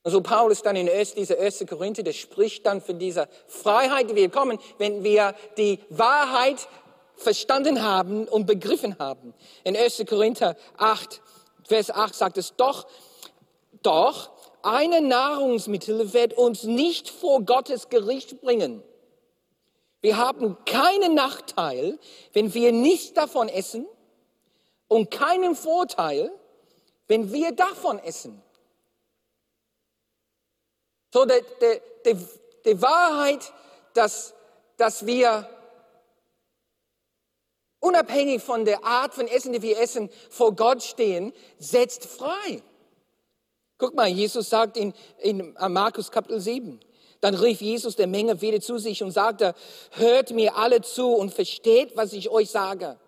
Also 0.03 0.21
Paulus 0.21 0.63
dann 0.63 0.75
in 0.75 0.87
dieser 0.87 1.37
1. 1.37 1.65
Korinther, 1.69 2.01
der 2.01 2.13
spricht 2.13 2.65
dann 2.65 2.81
von 2.81 2.97
dieser 2.97 3.27
Freiheit, 3.47 4.09
die 4.09 4.15
wir 4.15 4.29
bekommen, 4.29 4.57
wenn 4.79 5.03
wir 5.03 5.35
die 5.57 5.79
Wahrheit 5.89 6.67
verstanden 7.17 7.83
haben 7.83 8.27
und 8.27 8.47
begriffen 8.47 8.97
haben. 8.97 9.33
In 9.63 9.75
1. 9.75 10.03
Korinther 10.07 10.55
8, 10.77 11.21
Vers 11.67 11.91
8 11.91 12.15
sagt 12.15 12.37
es, 12.37 12.55
doch, 12.55 12.87
doch, 13.83 14.31
eine 14.63 15.01
Nahrungsmittel 15.01 16.13
wird 16.13 16.33
uns 16.33 16.63
nicht 16.63 17.09
vor 17.09 17.43
Gottes 17.43 17.89
Gericht 17.89 18.41
bringen. 18.41 18.81
Wir 19.99 20.17
haben 20.17 20.57
keinen 20.65 21.13
Nachteil, 21.13 21.99
wenn 22.33 22.53
wir 22.53 22.71
nicht 22.71 23.17
davon 23.17 23.49
essen 23.49 23.85
und 24.91 25.09
keinen 25.09 25.55
Vorteil, 25.55 26.37
wenn 27.07 27.31
wir 27.31 27.53
davon 27.53 27.97
essen. 27.99 28.43
So, 31.13 31.23
die, 31.23 31.41
die, 32.05 32.17
die 32.65 32.81
Wahrheit, 32.81 33.53
dass, 33.93 34.33
dass 34.75 35.05
wir 35.05 35.47
unabhängig 37.79 38.43
von 38.43 38.65
der 38.65 38.83
Art 38.83 39.13
von 39.13 39.29
Essen, 39.29 39.53
die 39.53 39.61
wir 39.61 39.79
essen, 39.79 40.09
vor 40.29 40.57
Gott 40.57 40.83
stehen, 40.83 41.31
setzt 41.57 42.03
frei. 42.05 42.61
Guck 43.77 43.95
mal, 43.95 44.09
Jesus 44.09 44.49
sagt 44.49 44.75
in, 44.75 44.93
in 45.19 45.55
Markus 45.69 46.11
Kapitel 46.11 46.41
7, 46.41 46.81
dann 47.21 47.35
rief 47.35 47.61
Jesus 47.61 47.95
der 47.95 48.07
Menge 48.07 48.41
wieder 48.41 48.59
zu 48.59 48.77
sich 48.77 49.01
und 49.01 49.11
sagte, 49.11 49.55
hört 49.91 50.31
mir 50.31 50.57
alle 50.57 50.81
zu 50.81 51.13
und 51.13 51.33
versteht, 51.33 51.95
was 51.95 52.11
ich 52.11 52.27
euch 52.27 52.49
sage. 52.49 52.99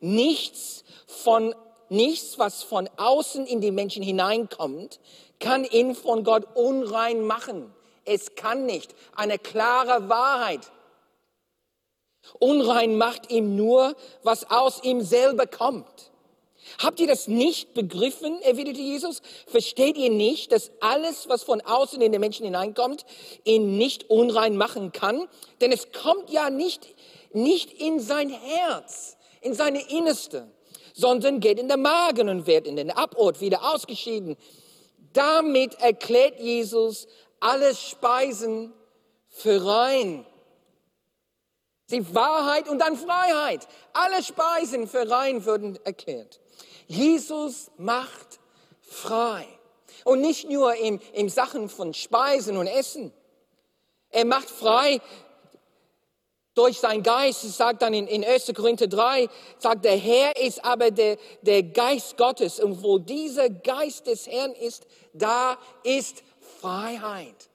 Nichts 0.00 0.84
von 1.06 1.54
nichts, 1.88 2.38
was 2.38 2.62
von 2.62 2.88
außen 2.96 3.46
in 3.46 3.60
die 3.60 3.70
Menschen 3.70 4.02
hineinkommt, 4.02 5.00
kann 5.40 5.64
ihn 5.64 5.94
von 5.94 6.24
Gott 6.24 6.44
unrein 6.54 7.22
machen. 7.22 7.72
Es 8.04 8.34
kann 8.34 8.66
nicht. 8.66 8.94
Eine 9.14 9.38
klare 9.38 10.08
Wahrheit. 10.08 10.70
Unrein 12.38 12.96
macht 12.98 13.30
ihm 13.30 13.56
nur, 13.56 13.94
was 14.22 14.50
aus 14.50 14.82
ihm 14.82 15.00
selber 15.00 15.46
kommt. 15.46 16.10
Habt 16.78 17.00
ihr 17.00 17.06
das 17.06 17.28
nicht 17.28 17.72
begriffen, 17.72 18.42
erwiderte 18.42 18.80
Jesus? 18.80 19.22
Versteht 19.46 19.96
ihr 19.96 20.10
nicht, 20.10 20.52
dass 20.52 20.70
alles, 20.80 21.28
was 21.28 21.42
von 21.42 21.60
außen 21.62 22.00
in 22.02 22.12
den 22.12 22.20
Menschen 22.20 22.44
hineinkommt, 22.44 23.06
ihn 23.44 23.78
nicht 23.78 24.10
unrein 24.10 24.56
machen 24.56 24.92
kann? 24.92 25.28
Denn 25.60 25.72
es 25.72 25.92
kommt 25.92 26.30
ja 26.30 26.50
nicht, 26.50 26.86
nicht 27.32 27.72
in 27.72 28.00
sein 28.00 28.28
Herz, 28.28 29.16
in 29.40 29.54
seine 29.54 29.80
Innerste, 29.90 30.50
sondern 30.94 31.40
geht 31.40 31.58
in 31.58 31.68
den 31.68 31.82
Magen 31.82 32.28
und 32.28 32.46
wird 32.46 32.66
in 32.66 32.76
den 32.76 32.90
Abort 32.90 33.40
wieder 33.40 33.72
ausgeschieden. 33.72 34.36
Damit 35.12 35.74
erklärt 35.80 36.40
Jesus 36.40 37.06
alle 37.40 37.74
Speisen 37.74 38.72
für 39.28 39.64
rein. 39.64 40.26
Die 41.90 42.14
Wahrheit 42.14 42.68
und 42.68 42.80
dann 42.80 42.96
Freiheit. 42.96 43.66
Alle 43.92 44.22
Speisen 44.22 44.86
für 44.88 45.08
rein 45.08 45.44
würden 45.44 45.78
erklärt. 45.84 46.40
Jesus 46.86 47.70
macht 47.78 48.40
frei. 48.82 49.46
Und 50.04 50.20
nicht 50.20 50.50
nur 50.50 50.74
in, 50.74 51.00
in 51.12 51.28
Sachen 51.28 51.68
von 51.68 51.94
Speisen 51.94 52.56
und 52.56 52.66
Essen. 52.66 53.12
Er 54.10 54.24
macht 54.24 54.50
frei 54.50 55.00
durch 56.58 56.78
seinen 56.78 57.04
Geist. 57.04 57.44
Es 57.44 57.56
sagt 57.56 57.82
dann 57.82 57.94
in, 57.94 58.08
in 58.08 58.24
1. 58.24 58.52
Korinther 58.54 58.88
3, 58.88 59.28
sagt, 59.58 59.84
der 59.84 59.96
Herr 59.96 60.36
ist 60.36 60.64
aber 60.64 60.90
der, 60.90 61.16
der 61.42 61.62
Geist 61.62 62.16
Gottes. 62.16 62.58
Und 62.58 62.82
wo 62.82 62.98
dieser 62.98 63.48
Geist 63.48 64.08
des 64.08 64.26
Herrn 64.26 64.52
ist, 64.52 64.86
da 65.12 65.56
ist 65.84 66.24
Freiheit. 66.60 67.48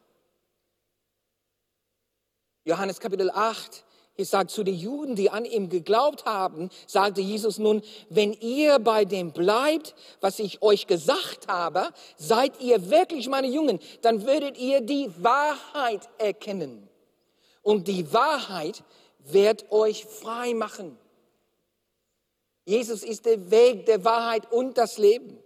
Johannes 2.64 3.02
Kapitel 3.02 3.30
8, 3.30 3.84
ich 4.16 4.30
sage 4.30 4.48
zu 4.48 4.64
den 4.64 4.76
Juden, 4.76 5.16
die 5.16 5.30
an 5.30 5.44
ihm 5.44 5.68
geglaubt 5.68 6.26
haben, 6.26 6.70
sagte 6.88 7.20
Jesus 7.20 7.58
nun, 7.58 7.82
wenn 8.10 8.32
ihr 8.32 8.80
bei 8.80 9.04
dem 9.04 9.34
bleibt, 9.34 9.96
was 10.22 10.40
ich 10.40 10.62
euch 10.62 10.88
gesagt 10.88 11.50
habe, 11.50 11.90
seid 12.16 12.62
ihr 12.62 12.90
wirklich 12.90 13.28
meine 13.28 13.48
Jungen, 13.48 13.80
dann 14.02 14.26
würdet 14.26 14.58
ihr 14.58 14.80
die 14.80 15.12
Wahrheit 15.18 16.08
erkennen. 16.20 16.88
Und 17.64 17.88
die 17.88 18.14
Wahrheit 18.14 18.84
wird 19.20 19.72
euch 19.72 20.06
frei 20.06 20.54
machen. 20.54 20.98
Jesus 22.66 23.04
ist 23.04 23.26
der 23.26 23.50
Weg 23.50 23.86
der 23.86 24.06
Wahrheit 24.06 24.52
und 24.52 24.78
das 24.78 24.98
Leben. 24.98 25.40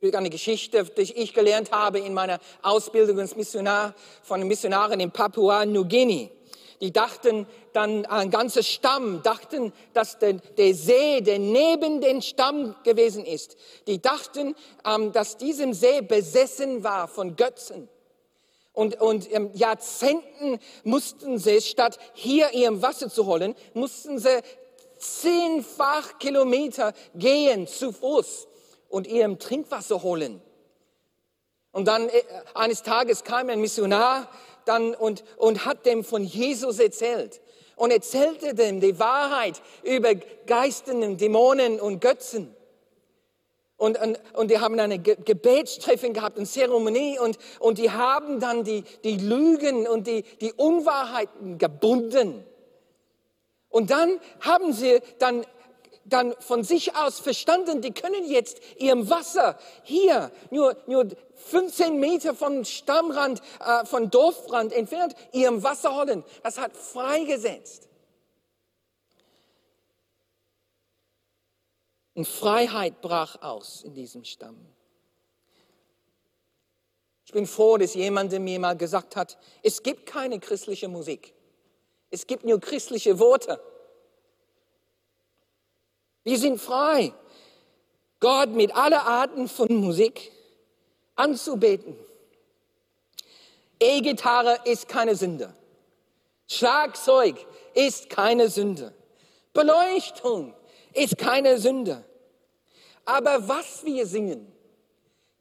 Eine 0.00 0.30
Geschichte, 0.30 0.84
die 0.84 1.12
ich 1.14 1.34
gelernt 1.34 1.72
habe 1.72 1.98
in 1.98 2.14
meiner 2.14 2.38
Ausbildung 2.62 3.18
als 3.18 3.34
Missionar 3.34 3.94
von 4.22 4.46
Missionaren 4.46 5.00
in 5.00 5.10
Papua-Neuguinea. 5.10 6.28
Die 6.80 6.92
dachten 6.92 7.46
dann, 7.72 8.04
ein 8.06 8.30
ganzer 8.30 8.62
Stamm, 8.62 9.22
dachten, 9.22 9.72
dass 9.94 10.18
der, 10.18 10.34
der 10.34 10.74
See, 10.74 11.22
der 11.22 11.38
neben 11.38 12.00
den 12.00 12.20
Stamm 12.20 12.76
gewesen 12.84 13.24
ist. 13.24 13.56
Die 13.86 14.00
dachten, 14.00 14.54
ähm, 14.84 15.12
dass 15.12 15.38
diesem 15.38 15.72
See 15.72 16.02
besessen 16.02 16.84
war 16.84 17.08
von 17.08 17.34
Götzen. 17.34 17.88
Und, 18.76 19.00
und 19.00 19.32
ähm, 19.32 19.50
Jahrzehnten 19.54 20.58
mussten 20.84 21.38
sie, 21.38 21.62
statt 21.62 21.98
hier 22.12 22.52
ihrem 22.52 22.82
Wasser 22.82 23.08
zu 23.08 23.24
holen, 23.24 23.54
mussten 23.72 24.18
sie 24.18 24.42
zehnfach 24.98 26.18
Kilometer 26.18 26.92
gehen 27.14 27.66
zu 27.66 27.90
Fuß 27.90 28.46
und 28.90 29.06
ihrem 29.06 29.38
Trinkwasser 29.38 30.02
holen. 30.02 30.42
Und 31.72 31.88
dann 31.88 32.10
äh, 32.10 32.22
eines 32.52 32.82
Tages 32.82 33.24
kam 33.24 33.48
ein 33.48 33.62
Missionar 33.62 34.28
dann 34.66 34.94
und, 34.94 35.24
und 35.38 35.64
hat 35.64 35.86
dem 35.86 36.04
von 36.04 36.22
Jesus 36.22 36.78
erzählt 36.78 37.40
und 37.76 37.90
erzählte 37.92 38.52
dem 38.52 38.80
die 38.80 38.98
Wahrheit 38.98 39.62
über 39.84 40.14
Geisten, 40.46 41.16
Dämonen 41.16 41.80
und 41.80 42.00
Götzen. 42.00 42.54
Und, 43.76 44.00
und, 44.00 44.18
und 44.32 44.50
die 44.50 44.58
haben 44.58 44.78
eine 44.80 44.98
Gebetstreffen 44.98 46.14
gehabt, 46.14 46.38
eine 46.38 46.46
Zeremonie 46.46 47.18
und, 47.18 47.38
und 47.60 47.76
die 47.78 47.90
haben 47.90 48.40
dann 48.40 48.64
die, 48.64 48.84
die 49.04 49.18
Lügen 49.18 49.86
und 49.86 50.06
die, 50.06 50.22
die 50.40 50.52
Unwahrheiten 50.54 51.58
gebunden. 51.58 52.44
Und 53.68 53.90
dann 53.90 54.18
haben 54.40 54.72
sie 54.72 55.00
dann 55.18 55.44
dann 56.08 56.34
von 56.38 56.62
sich 56.62 56.94
aus 56.96 57.18
verstanden, 57.20 57.80
die 57.80 57.92
können 57.92 58.24
jetzt 58.26 58.60
ihrem 58.76 59.10
Wasser 59.10 59.58
hier 59.82 60.30
nur, 60.50 60.76
nur 60.86 61.08
15 61.34 61.98
Meter 61.98 62.34
vom 62.34 62.64
Stammrand, 62.64 63.42
äh, 63.60 63.84
von 63.84 64.10
Dorfrand 64.10 64.72
entfernt, 64.72 65.14
ihrem 65.32 65.62
Wasser 65.62 65.96
holen. 65.96 66.24
Das 66.42 66.58
hat 66.58 66.76
freigesetzt. 66.76 67.85
Und 72.16 72.26
Freiheit 72.26 73.02
brach 73.02 73.42
aus 73.42 73.82
in 73.84 73.92
diesem 73.92 74.24
Stamm. 74.24 74.56
Ich 77.26 77.32
bin 77.32 77.46
froh, 77.46 77.76
dass 77.76 77.92
jemand 77.92 78.32
mir 78.32 78.58
mal 78.58 78.74
gesagt 78.74 79.16
hat, 79.16 79.36
es 79.62 79.82
gibt 79.82 80.06
keine 80.06 80.40
christliche 80.40 80.88
Musik. 80.88 81.34
Es 82.10 82.26
gibt 82.26 82.46
nur 82.46 82.58
christliche 82.58 83.18
Worte. 83.18 83.60
Wir 86.24 86.38
sind 86.38 86.58
frei, 86.58 87.12
Gott 88.18 88.48
mit 88.48 88.74
aller 88.74 89.06
Arten 89.06 89.46
von 89.46 89.74
Musik 89.74 90.32
anzubeten. 91.16 91.98
E-Gitarre 93.78 94.60
ist 94.64 94.88
keine 94.88 95.16
Sünde. 95.16 95.54
Schlagzeug 96.48 97.46
ist 97.74 98.08
keine 98.08 98.48
Sünde. 98.48 98.94
Beleuchtung 99.52 100.54
ist 100.96 101.18
keine 101.18 101.58
Sünde. 101.58 102.04
Aber 103.04 103.46
was 103.48 103.84
wir 103.84 104.06
singen, 104.06 104.52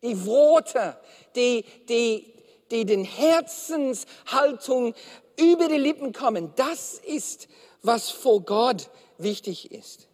die 0.04 0.26
Worte, 0.26 0.98
die, 1.36 1.65
die, 1.89 2.34
die 2.70 2.86
den 2.86 3.04
Herzenshaltung 3.04 4.94
über 5.39 5.68
die 5.68 5.78
Lippen 5.78 6.13
kommen, 6.13 6.54
das 6.56 7.00
ist, 7.00 7.48
was 7.82 8.12
vor 8.12 8.41
Gott 8.41 8.89
wichtig 9.18 9.72
ist. 9.72 10.08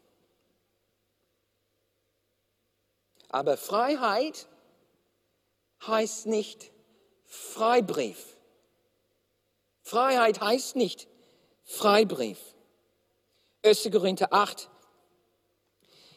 Aber 3.30 3.58
Freiheit 3.58 4.48
heißt 5.86 6.28
nicht 6.28 6.72
Freibrief. 7.26 8.38
Freiheit 9.84 10.42
heißt 10.42 10.76
nicht 10.76 11.08
Freibrief. 11.64 12.40
1. 13.64 13.90
Korinther 13.92 14.34
8. 14.34 14.71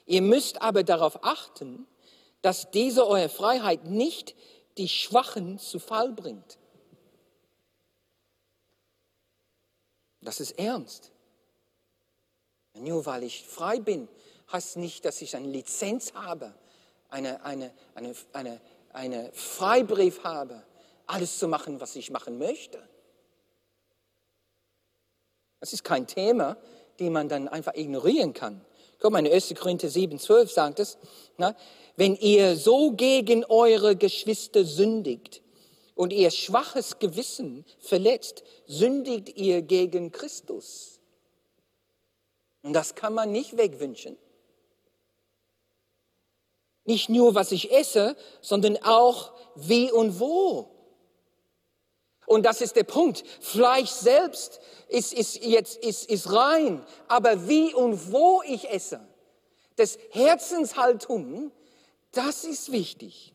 Ihr 0.07 0.23
müsst 0.23 0.61
aber 0.61 0.83
darauf 0.83 1.25
achten, 1.25 1.87
dass 2.43 2.71
diese 2.71 3.07
eure 3.07 3.29
Freiheit 3.29 3.85
nicht 3.85 4.35
die 4.77 4.89
Schwachen 4.89 5.59
zu 5.59 5.79
Fall 5.79 6.13
bringt. 6.13 6.59
Das 10.21 10.41
ist 10.41 10.59
ernst. 10.59 11.13
Nur 12.75 13.07
weil 13.07 13.23
ich 13.23 13.47
frei 13.47 13.79
bin, 13.79 14.09
heißt 14.53 14.77
nicht, 14.77 15.05
dass 15.05 15.23
ich 15.23 15.37
eine 15.37 15.49
Lizenz 15.49 16.13
habe, 16.15 16.55
eine, 17.09 17.45
eine, 17.45 17.73
eine, 17.95 18.15
eine, 18.33 18.61
eine 18.93 19.33
Freibrief 19.33 20.25
habe, 20.25 20.63
alles 21.07 21.39
zu 21.39 21.49
machen, 21.49 21.81
was 21.81 21.95
ich 21.97 22.11
machen 22.11 22.39
möchte. 22.39 22.83
Das 25.61 25.73
ist 25.73 25.85
kein 25.85 26.07
Thema, 26.07 26.57
den 26.99 27.13
man 27.13 27.29
dann 27.29 27.49
einfach 27.49 27.75
ignorieren 27.75 28.35
kann. 28.35 28.65
Guck 29.01 29.13
mal, 29.13 29.25
in 29.25 29.33
1. 29.33 29.55
Korinther 29.55 29.89
7, 29.89 30.19
12 30.19 30.51
sagt 30.51 30.81
es, 30.81 30.99
na, 31.37 31.57
wenn 31.97 32.17
ihr 32.17 32.57
so 32.57 32.93
gegen 32.93 33.45
eure 33.45 33.97
Geschwister 33.97 34.65
sündigt 34.65 35.43
und 35.95 36.13
ihr 36.13 36.31
schwaches 36.31 36.99
Gewissen 36.99 37.65
verletzt, 37.79 38.43
sündigt 38.67 39.37
ihr 39.37 39.63
gegen 39.63 40.11
Christus. 40.11 41.01
Und 42.63 42.73
das 42.73 42.95
kann 42.95 43.15
man 43.15 43.31
nicht 43.31 43.57
wegwünschen. 43.57 44.17
Nicht 46.85 47.09
nur, 47.09 47.35
was 47.35 47.53
ich 47.53 47.73
esse, 47.73 48.17
sondern 48.41 48.77
auch 48.83 49.33
wie 49.55 49.91
und 49.93 50.19
wo. 50.21 50.74
Und 52.27 52.45
das 52.45 52.61
ist 52.61 52.77
der 52.77 52.85
Punkt. 52.85 53.25
Fleisch 53.41 53.91
selbst 53.91 54.61
ist, 54.89 55.13
ist 55.13 55.45
jetzt 55.45 55.77
ist, 55.85 56.11
ist 56.11 56.33
rein, 56.33 56.85
aber 57.09 57.49
wie 57.49 57.75
und 57.75 58.13
wo 58.13 58.43
ich 58.47 58.71
esse, 58.71 59.01
das 59.77 59.99
Herzenshaltung, 60.11 61.51
das 62.13 62.45
ist 62.45 62.73
wichtig. 62.73 63.35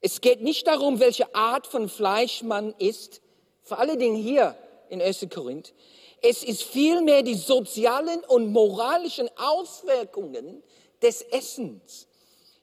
Es 0.00 0.20
geht 0.20 0.42
nicht 0.42 0.66
darum, 0.66 0.98
welche 0.98 1.32
Art 1.34 1.66
von 1.66 1.88
Fleisch 1.88 2.42
man 2.42 2.74
isst, 2.78 3.22
vor 3.62 3.78
allen 3.78 3.98
Dingen 3.98 4.16
hier 4.16 4.56
in 4.88 5.00
1. 5.00 5.26
Korinth. 5.32 5.72
Es 6.20 6.42
ist 6.42 6.64
vielmehr 6.64 7.22
die 7.22 7.34
sozialen 7.34 8.20
und 8.24 8.52
moralischen 8.52 9.30
Auswirkungen 9.36 10.62
des 11.00 11.22
Essens 11.22 12.08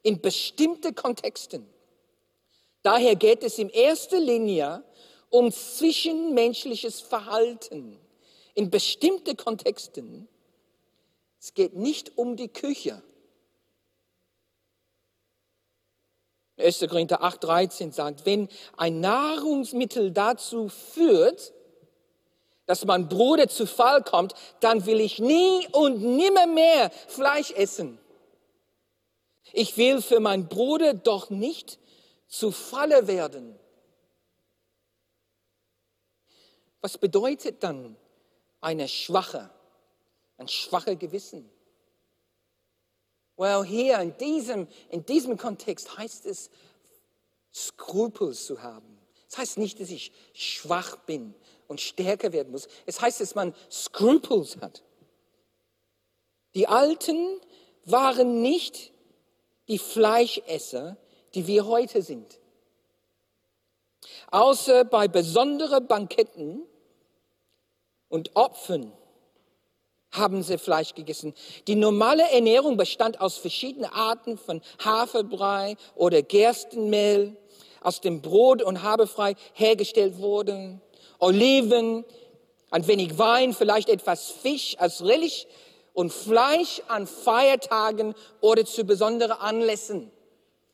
in 0.01 0.21
bestimmte 0.21 0.93
Kontexten. 0.93 1.67
Daher 2.83 3.15
geht 3.15 3.43
es 3.43 3.57
in 3.57 3.69
erster 3.69 4.19
Linie 4.19 4.83
um 5.29 5.51
zwischenmenschliches 5.51 7.01
Verhalten 7.01 7.99
in 8.55 8.69
bestimmte 8.69 9.35
Kontexten. 9.35 10.27
Es 11.39 11.53
geht 11.53 11.75
nicht 11.75 12.17
um 12.17 12.35
die 12.35 12.49
Küche. 12.49 13.01
1. 16.57 16.79
Korinther 16.89 17.23
8,13 17.23 17.93
sagt, 17.93 18.25
wenn 18.25 18.49
ein 18.75 18.99
Nahrungsmittel 18.99 20.11
dazu 20.11 20.67
führt, 20.67 21.53
dass 22.65 22.85
mein 22.85 23.07
Bruder 23.07 23.47
zu 23.47 23.65
Fall 23.65 24.03
kommt, 24.03 24.33
dann 24.59 24.85
will 24.85 24.99
ich 24.99 25.19
nie 25.19 25.67
und 25.71 26.01
nimmer 26.03 26.45
mehr 26.45 26.91
Fleisch 27.07 27.51
essen. 27.51 27.97
Ich 29.53 29.77
will 29.77 30.01
für 30.01 30.19
meinen 30.19 30.47
Bruder 30.47 30.93
doch 30.93 31.29
nicht 31.29 31.79
zu 32.27 32.51
Falle 32.51 33.07
werden. 33.07 33.57
Was 36.81 36.97
bedeutet 36.97 37.63
dann 37.63 37.95
eine 38.61 38.87
schwache, 38.87 39.49
ein 40.37 40.47
schwacher 40.47 40.95
Gewissen? 40.95 41.49
Well, 43.35 43.63
hier 43.63 43.99
in 43.99 44.17
diesem, 44.17 44.67
in 44.89 45.05
diesem 45.05 45.37
Kontext 45.37 45.97
heißt 45.97 46.25
es, 46.25 46.49
Skrupel 47.53 48.33
zu 48.33 48.61
haben. 48.61 48.97
Das 49.29 49.37
heißt 49.37 49.57
nicht, 49.57 49.79
dass 49.79 49.89
ich 49.89 50.11
schwach 50.33 50.97
bin 51.05 51.33
und 51.67 51.79
stärker 51.79 52.33
werden 52.33 52.51
muss. 52.51 52.67
Es 52.85 52.99
heißt, 52.99 53.21
dass 53.21 53.35
man 53.35 53.55
Scruples 53.71 54.57
hat. 54.57 54.83
Die 56.55 56.67
Alten 56.67 57.39
waren 57.85 58.41
nicht 58.41 58.91
die 59.67 59.77
Fleischesser, 59.77 60.97
die 61.35 61.47
wir 61.47 61.67
heute 61.67 62.01
sind. 62.01 62.38
Außer 64.31 64.85
bei 64.85 65.07
besonderen 65.07 65.87
Banketten 65.87 66.63
und 68.09 68.35
Opfern 68.35 68.91
haben 70.11 70.41
sie 70.43 70.57
Fleisch 70.57 70.95
gegessen. 70.95 71.33
Die 71.67 71.75
normale 71.75 72.23
Ernährung 72.31 72.77
bestand 72.77 73.21
aus 73.21 73.37
verschiedenen 73.37 73.91
Arten 73.91 74.37
von 74.37 74.61
Haferbrei 74.83 75.75
oder 75.95 76.21
Gerstenmehl, 76.21 77.35
aus 77.81 78.01
dem 78.01 78.21
Brot 78.21 78.61
und 78.61 78.83
Haferbrei 78.83 79.35
hergestellt 79.53 80.17
wurde, 80.17 80.81
Oliven, 81.19 82.03
ein 82.71 82.87
wenig 82.87 83.17
Wein, 83.17 83.53
vielleicht 83.53 83.89
etwas 83.89 84.29
Fisch 84.29 84.75
als 84.79 85.03
Relish 85.03 85.47
und 85.93 86.11
Fleisch 86.11 86.81
an 86.87 87.07
Feiertagen 87.07 88.15
oder 88.41 88.65
zu 88.65 88.83
besonderen 88.83 89.37
Anlässen. 89.37 90.11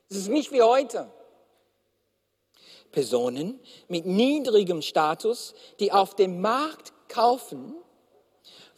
Es 0.09 0.17
ist 0.17 0.29
nicht 0.29 0.51
wie 0.51 0.61
heute. 0.61 1.09
Personen 2.95 3.59
mit 3.89 4.05
niedrigem 4.05 4.81
Status, 4.81 5.53
die 5.81 5.91
auf 5.91 6.15
dem 6.15 6.39
Markt 6.39 6.93
kaufen, 7.09 7.75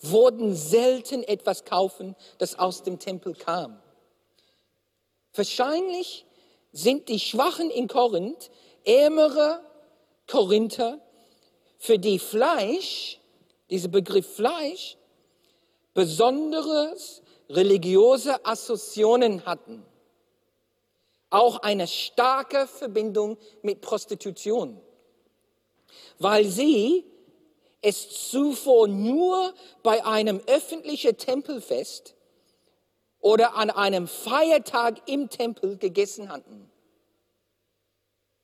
wurden 0.01 0.55
selten 0.55 1.23
etwas 1.23 1.65
kaufen, 1.65 2.15
das 2.39 2.57
aus 2.57 2.81
dem 2.81 2.97
Tempel 2.97 3.35
kam. 3.35 3.79
Wahrscheinlich 5.33 6.25
sind 6.71 7.09
die 7.09 7.19
Schwachen 7.19 7.69
in 7.69 7.87
Korinth 7.87 8.49
ärmere 8.83 9.61
Korinther, 10.27 10.99
für 11.77 11.99
die 11.99 12.17
Fleisch, 12.17 13.19
dieser 13.69 13.89
Begriff 13.89 14.35
Fleisch, 14.35 14.97
besonderes 15.93 17.21
religiöse 17.49 18.43
Assoziationen 18.43 19.45
hatten. 19.45 19.85
Auch 21.29 21.57
eine 21.59 21.87
starke 21.87 22.67
Verbindung 22.67 23.37
mit 23.61 23.81
Prostitution, 23.81 24.79
weil 26.19 26.45
sie 26.45 27.05
es 27.81 28.29
zuvor 28.29 28.87
nur 28.87 29.53
bei 29.83 30.05
einem 30.05 30.41
öffentlichen 30.47 31.17
Tempelfest 31.17 32.15
oder 33.19 33.55
an 33.55 33.69
einem 33.69 34.07
Feiertag 34.07 35.09
im 35.09 35.29
Tempel 35.29 35.77
gegessen 35.77 36.29
hatten. 36.29 36.71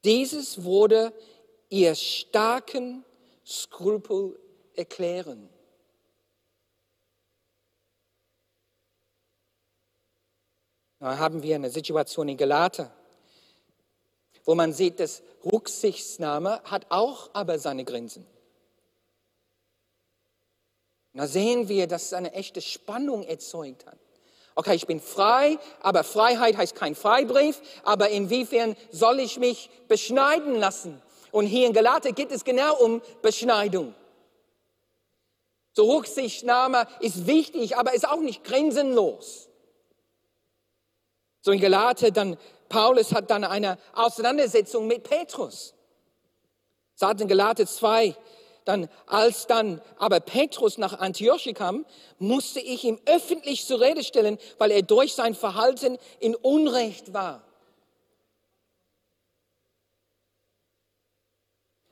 Dieses 0.04 0.63
wurde 0.63 1.13
ihr 1.69 1.96
starken 1.96 3.06
Skrupel 3.46 4.39
erklären. 4.76 5.50
Da 11.04 11.18
haben 11.18 11.44
wir 11.44 11.56
eine 11.56 11.70
Situation 11.70 12.30
in 12.30 12.38
Galater, 12.38 12.89
wo 14.46 14.56
man 14.56 14.72
sieht, 14.72 15.02
dass 15.02 15.22
Rücksichtsnahme 15.44 16.62
hat 16.63 16.86
auch 16.88 17.30
aber 17.34 17.60
seine 17.60 17.84
Grenzen. 17.84 18.26
Da 21.13 21.28
sehen 21.28 21.68
wir, 21.68 21.88
dass 21.88 22.04
es 22.04 22.13
eine 22.13 22.32
echte 22.32 22.62
Spannung 22.62 23.24
erzeugt 23.24 23.86
hat. 23.86 23.98
Okay, 24.56 24.76
ich 24.76 24.88
bin 24.88 25.02
frei, 25.02 25.58
aber 25.82 26.06
Freiheit 26.06 26.56
heißt 26.56 26.76
kein 26.76 26.96
Freibrief. 26.96 27.62
Aber 27.84 28.08
inwiefern 28.08 28.78
soll 28.89 29.20
ich 29.20 29.38
mich 29.38 29.70
beschneiden 29.89 30.56
lassen? 30.56 31.02
Und 31.34 31.48
hier 31.48 31.68
in 31.68 31.74
Galater 31.74 32.13
geht 32.13 32.32
es 32.32 32.46
genau 32.46 32.78
um 32.78 33.02
Beschneidung. 33.22 33.94
So 35.74 35.98
Rücksichtnahme 35.98 36.88
ist 37.02 37.28
wichtig, 37.28 37.76
aber 37.76 37.94
ist 37.94 38.08
auch 38.08 38.22
nicht 38.22 38.46
grenzenlos. 38.46 39.50
So 41.43 41.51
in 41.51 41.60
Galater 41.60 42.10
dann, 42.10 42.38
Paulus 42.69 43.13
hat 43.13 43.29
dann 43.29 43.43
eine 43.43 43.77
Auseinandersetzung 43.91 44.88
mit 44.88 45.03
Petrus. 45.03 45.73
Sagt 46.95 47.19
in 47.19 47.27
Galater 47.27 47.67
2, 47.67 48.15
dann, 48.63 48.88
als 49.08 49.45
dann 49.45 49.82
aber 49.97 50.21
Petrus 50.21 50.77
nach 50.77 50.99
Antioche 50.99 51.53
kam, 51.53 51.86
musste 52.17 52.62
ich 52.62 52.86
ihm 52.86 52.97
öffentlich 53.06 53.65
zur 53.65 53.82
Rede 53.82 54.06
stellen, 54.06 54.38
weil 54.58 54.71
er 54.71 54.84
durch 54.84 55.15
sein 55.15 55.36
Verhalten 55.36 55.97
in 56.21 56.34
Unrecht 56.34 57.13
war. 57.13 57.43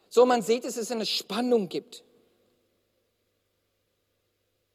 So 0.07 0.25
man 0.25 0.41
sieht, 0.41 0.63
dass 0.63 0.77
es 0.77 0.91
eine 0.91 1.05
Spannung 1.05 1.67
gibt. 1.67 2.05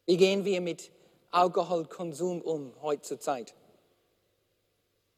Wie 0.04 0.18
gehen 0.18 0.44
wir 0.44 0.60
mit 0.60 0.90
Alkoholkonsum 1.30 2.42
um 2.42 2.74
heutzutage? 2.82 3.52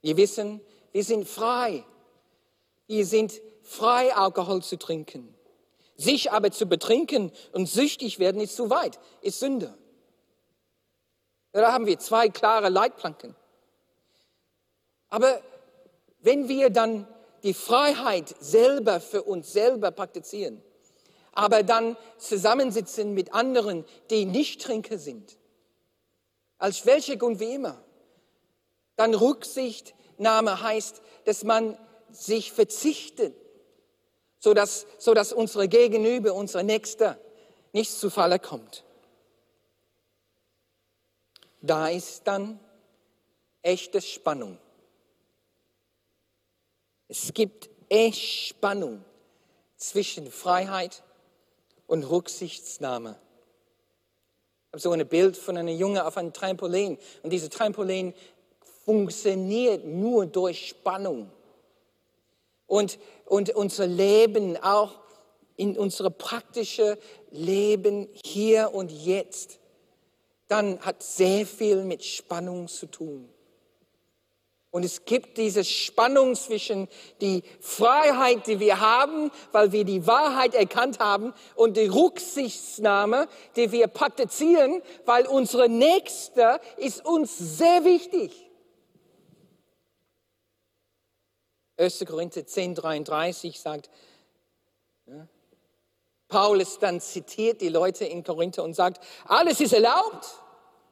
Wir 0.00 0.16
wissen, 0.16 0.60
wir 0.92 1.04
sind 1.04 1.28
frei. 1.28 1.84
Wir 2.86 3.04
sind 3.04 3.40
frei, 3.62 4.14
Alkohol 4.14 4.62
zu 4.62 4.78
trinken. 4.78 5.34
Sich 5.96 6.30
aber 6.30 6.52
zu 6.52 6.66
betrinken 6.66 7.32
und 7.52 7.68
süchtig 7.68 8.18
werden 8.18 8.40
ist 8.40 8.56
zu 8.56 8.70
weit, 8.70 8.98
ist 9.20 9.40
Sünde. 9.40 9.76
Da 11.52 11.72
haben 11.72 11.86
wir 11.86 11.98
zwei 11.98 12.28
klare 12.28 12.68
Leitplanken. 12.68 13.34
Aber 15.08 15.42
wenn 16.20 16.48
wir 16.48 16.70
dann 16.70 17.08
die 17.42 17.54
Freiheit 17.54 18.34
selber 18.40 19.00
für 19.00 19.22
uns 19.22 19.52
selber 19.52 19.90
praktizieren, 19.90 20.62
aber 21.32 21.62
dann 21.62 21.96
zusammensitzen 22.18 23.14
mit 23.14 23.32
anderen, 23.32 23.84
die 24.10 24.24
nicht 24.24 24.62
Trinker 24.62 24.98
sind, 24.98 25.36
als 26.58 26.84
welcher 26.86 27.16
Grund 27.16 27.40
wie 27.40 27.54
immer, 27.54 27.82
dann 28.98 29.14
Rücksichtnahme 29.14 30.62
heißt, 30.62 31.00
dass 31.24 31.44
man 31.44 31.78
sich 32.10 32.52
verzichtet 32.52 33.34
sodass, 34.38 34.86
sodass 34.98 35.32
unsere 35.32 35.68
Gegenüber, 35.68 36.34
unsere 36.34 36.64
Nächste 36.64 37.18
nicht 37.72 37.92
zu 37.92 38.10
Falle 38.10 38.38
kommt. 38.38 38.84
Da 41.60 41.88
ist 41.88 42.26
dann 42.26 42.60
echte 43.62 44.00
Spannung. 44.00 44.58
Es 47.08 47.34
gibt 47.34 47.68
echt 47.88 48.48
Spannung 48.48 49.04
zwischen 49.76 50.30
Freiheit 50.30 51.02
und 51.86 52.04
Rücksichtsnahme. 52.04 53.18
Ich 54.68 54.72
habe 54.72 54.80
so 54.80 54.92
ein 54.92 55.08
Bild 55.08 55.36
von 55.36 55.56
einer 55.56 55.72
Junge 55.72 56.06
auf 56.06 56.16
einem 56.16 56.32
Trampolin 56.32 56.98
und 57.22 57.30
dieses 57.30 57.48
Trampolin 57.48 58.14
funktioniert 58.88 59.84
nur 59.84 60.24
durch 60.24 60.68
Spannung. 60.68 61.30
Und 62.66 62.98
und 63.28 63.50
unser 63.50 63.86
Leben 63.86 64.56
auch 64.56 64.92
in 65.56 65.76
unser 65.76 66.08
praktisches 66.08 66.96
Leben 67.30 68.08
hier 68.24 68.72
und 68.72 68.90
jetzt, 68.90 69.58
dann 70.46 70.80
hat 70.80 71.02
sehr 71.02 71.44
viel 71.44 71.84
mit 71.84 72.02
Spannung 72.02 72.68
zu 72.68 72.86
tun. 72.86 73.28
Und 74.70 74.84
es 74.84 75.04
gibt 75.04 75.36
diese 75.36 75.64
Spannung 75.64 76.34
zwischen 76.34 76.88
die 77.20 77.42
Freiheit, 77.60 78.46
die 78.46 78.60
wir 78.60 78.80
haben, 78.80 79.30
weil 79.52 79.72
wir 79.72 79.84
die 79.84 80.06
Wahrheit 80.06 80.54
erkannt 80.54 81.00
haben, 81.00 81.34
und 81.54 81.76
die 81.76 81.86
Rücksichtsnahme, 81.86 83.28
die 83.56 83.72
wir 83.72 83.88
praktizieren, 83.88 84.80
weil 85.04 85.26
unsere 85.26 85.68
Nächste 85.68 86.60
ist 86.76 87.04
uns 87.04 87.36
sehr 87.36 87.84
wichtig. 87.84 88.47
1. 91.78 92.04
Korinther 92.06 92.46
10, 92.46 92.74
33 92.74 93.60
sagt, 93.60 93.88
ja, 95.06 95.26
Paulus 96.28 96.78
dann 96.78 97.00
zitiert 97.00 97.60
die 97.60 97.70
Leute 97.70 98.04
in 98.04 98.22
Korinther 98.22 98.62
und 98.62 98.74
sagt, 98.74 99.02
alles 99.24 99.60
ist 99.60 99.72
erlaubt. 99.72 100.26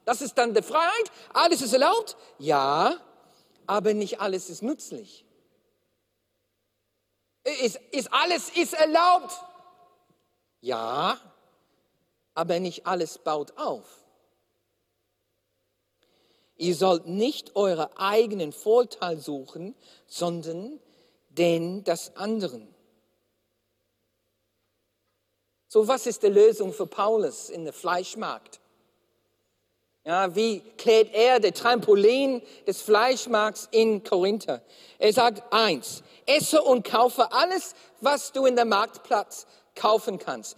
Das 0.06 0.22
ist 0.22 0.38
dann 0.38 0.54
die 0.54 0.62
Freiheit. 0.62 1.10
Alles 1.34 1.60
ist 1.60 1.72
erlaubt. 1.72 2.16
Ja, 2.38 2.98
aber 3.66 3.92
nicht 3.92 4.20
alles 4.20 4.48
ist 4.48 4.62
nützlich. 4.62 5.26
Ist, 7.44 7.76
ist 7.90 8.12
alles 8.12 8.48
ist 8.50 8.72
erlaubt. 8.72 9.34
Ja, 10.60 11.20
aber 12.34 12.60
nicht 12.60 12.86
alles 12.86 13.18
baut 13.18 13.58
auf. 13.58 14.05
Ihr 16.56 16.74
sollt 16.74 17.06
nicht 17.06 17.54
euren 17.54 17.88
eigenen 17.96 18.52
Vorteil 18.52 19.18
suchen, 19.18 19.74
sondern 20.06 20.80
den 21.28 21.84
des 21.84 22.16
anderen. 22.16 22.66
So, 25.68 25.86
was 25.86 26.06
ist 26.06 26.22
die 26.22 26.28
Lösung 26.28 26.72
für 26.72 26.86
Paulus 26.86 27.50
in 27.50 27.64
der 27.64 27.72
Fleischmarkt? 27.72 28.60
Ja, 30.04 30.34
wie 30.36 30.60
klärt 30.78 31.12
er 31.12 31.40
das 31.40 31.60
Trampolin 31.60 32.40
des 32.66 32.80
Fleischmarkts 32.80 33.68
in 33.72 34.04
Korinther? 34.04 34.62
Er 34.98 35.12
sagt 35.12 35.42
eins, 35.52 36.04
esse 36.26 36.62
und 36.62 36.86
kaufe 36.86 37.32
alles, 37.32 37.74
was 38.00 38.30
du 38.30 38.46
in 38.46 38.54
der 38.54 38.64
Marktplatz 38.64 39.46
kaufen 39.74 40.18
kannst. 40.18 40.56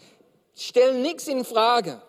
Stell 0.55 1.01
nichts 1.01 1.27
in 1.29 1.47
Frage. 1.47 2.03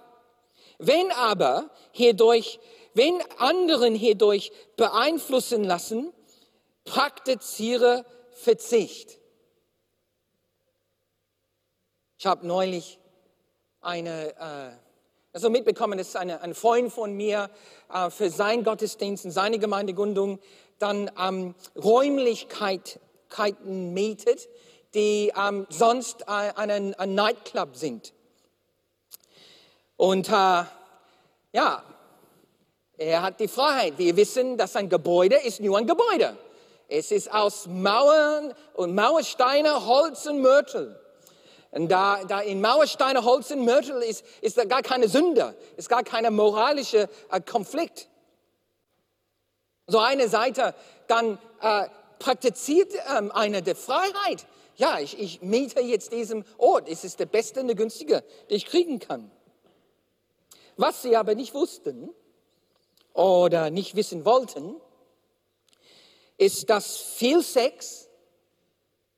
Wenn 0.79 1.11
aber 1.11 1.69
hierdurch, 1.91 2.59
wenn 2.99 3.21
anderen 3.37 3.95
hierdurch 3.95 4.51
beeinflussen 4.75 5.63
lassen, 5.63 6.11
praktiziere 6.83 8.03
Verzicht. 8.31 9.17
Ich 12.17 12.25
habe 12.25 12.45
neulich 12.45 12.99
eine, 13.79 14.35
äh, 14.35 14.71
also 15.31 15.49
mitbekommen, 15.49 15.97
dass 15.97 16.17
eine, 16.17 16.41
ein 16.41 16.53
Freund 16.53 16.91
von 16.91 17.13
mir 17.13 17.49
äh, 17.89 18.09
für 18.09 18.29
seinen 18.29 18.65
Gottesdienst 18.65 19.23
und 19.23 19.31
seine 19.31 19.59
Gemeindegründung 19.59 20.39
dann 20.77 21.09
ähm, 21.17 21.55
Räumlichkeiten 21.81 23.93
mietet, 23.93 24.49
die 24.93 25.31
ähm, 25.37 25.67
sonst 25.69 26.23
äh, 26.23 26.51
ein, 26.53 26.93
ein 26.95 27.15
Nightclub 27.15 27.77
sind. 27.77 28.13
Und 29.95 30.27
äh, 30.27 30.63
ja, 31.53 31.83
er 32.99 33.21
hat 33.21 33.39
die 33.39 33.47
Freiheit. 33.47 33.97
Wir 33.97 34.15
wissen, 34.17 34.57
dass 34.57 34.75
ein 34.75 34.89
Gebäude 34.89 35.37
ist 35.37 35.61
nur 35.61 35.77
ein 35.77 35.87
Gebäude. 35.87 36.37
Es 36.89 37.11
ist 37.11 37.31
aus 37.31 37.65
Mauern 37.67 38.53
und 38.73 38.93
Mauersteine, 38.93 39.85
Holz 39.85 40.25
und 40.25 40.41
Mörtel. 40.41 40.99
Und 41.71 41.89
da, 41.89 42.23
da 42.25 42.41
in 42.41 42.59
Mauersteine, 42.59 43.23
Holz 43.23 43.51
und 43.51 43.63
Mörtel 43.63 44.01
ist, 44.01 44.25
ist 44.41 44.57
da 44.57 44.65
gar 44.65 44.81
keine 44.81 45.07
Sünde, 45.07 45.55
ist 45.77 45.87
gar 45.87 46.03
kein 46.03 46.33
moralischer 46.33 47.07
äh, 47.31 47.39
Konflikt. 47.39 48.09
So 49.87 49.99
eine 49.99 50.27
Seite, 50.27 50.75
dann 51.07 51.37
äh, 51.61 51.85
praktiziert 52.17 52.91
ähm, 53.15 53.31
eine 53.31 53.61
der 53.61 53.75
Freiheit. 53.75 54.45
Ja, 54.75 54.99
ich, 54.99 55.17
ich 55.19 55.41
miete 55.41 55.79
jetzt 55.79 56.11
diesen 56.11 56.43
Ort. 56.57 56.89
Es 56.89 57.03
ist 57.03 57.19
der 57.19 57.27
beste 57.27 57.61
und 57.61 57.67
der 57.67 57.75
günstige, 57.75 58.23
den 58.49 58.57
ich 58.57 58.65
kriegen 58.65 58.99
kann. 58.99 59.31
Was 60.75 61.01
sie 61.01 61.15
aber 61.15 61.35
nicht 61.35 61.53
wussten 61.53 62.09
oder 63.19 63.69
nicht 63.69 63.97
wissen 63.97 64.23
wollten, 64.23 64.79
ist, 66.37 66.69
dass 66.69 66.95
viel 66.95 67.43
Sex 67.43 68.07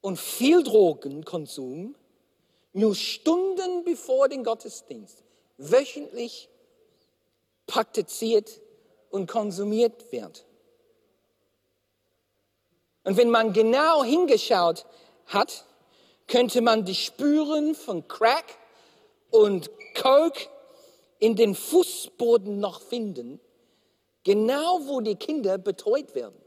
und 0.01 0.17
viel 0.17 0.63
Drogenkonsum 0.63 1.95
nur 2.73 2.95
Stunden 2.95 3.83
bevor 3.83 4.27
den 4.27 4.43
Gottesdienst 4.43 5.23
wöchentlich 5.57 6.49
praktiziert 7.67 8.59
und 9.11 9.27
konsumiert 9.27 10.11
wird. 10.11 10.45
Und 13.03 13.17
wenn 13.17 13.29
man 13.29 13.53
genau 13.53 14.03
hingeschaut 14.03 14.87
hat, 15.27 15.65
könnte 16.27 16.61
man 16.61 16.85
die 16.85 16.95
Spuren 16.95 17.75
von 17.75 18.07
Crack 18.07 18.57
und 19.29 19.69
Coke 19.93 20.47
in 21.19 21.35
den 21.35 21.53
Fußboden 21.53 22.59
noch 22.59 22.81
finden, 22.81 23.39
genau 24.23 24.87
wo 24.87 25.01
die 25.01 25.15
Kinder 25.15 25.57
betreut 25.57 26.15
werden. 26.15 26.39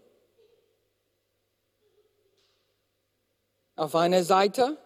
Auf 3.77 3.95
einer 3.95 4.23
Seite 4.23 4.79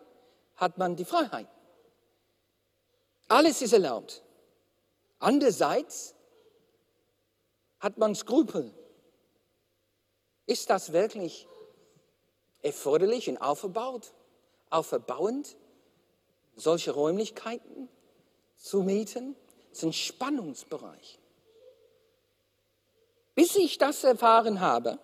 hat 0.57 0.79
man 0.79 0.96
die 0.96 1.05
Freiheit. 1.05 1.48
Alles 3.29 3.61
ist 3.61 3.72
erlaubt. 3.74 4.22
Andererseits 5.18 6.14
hat 7.81 7.98
man 7.98 8.14
Skrupel. 8.14 8.72
Ist 10.46 10.70
das 10.70 10.92
wirklich 10.92 11.46
erforderlich 12.62 13.29
und 13.29 13.37
aufgebaut, 13.37 14.14
auferbauend, 14.70 15.57
solche 16.57 16.92
Räumlichkeiten 16.92 17.88
zu 18.57 18.83
mieten? 18.83 19.37
Das 19.68 19.79
ist 19.81 19.85
ein 19.85 19.92
Spannungsbereich. 19.92 21.17
Bis 23.38 23.55
ich 23.55 23.79
das 23.79 24.03
erfahren 24.03 24.61
habe, 24.61 24.98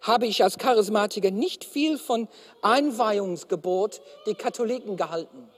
habe 0.00 0.24
ich 0.24 0.42
als 0.42 0.56
Charismatiker 0.56 1.30
nicht 1.30 1.66
viel 1.66 1.98
von 1.98 2.26
Einweihungsgebot 2.62 4.00
die 4.24 4.34
Katholiken 4.34 4.96
gehalten. 4.96 5.50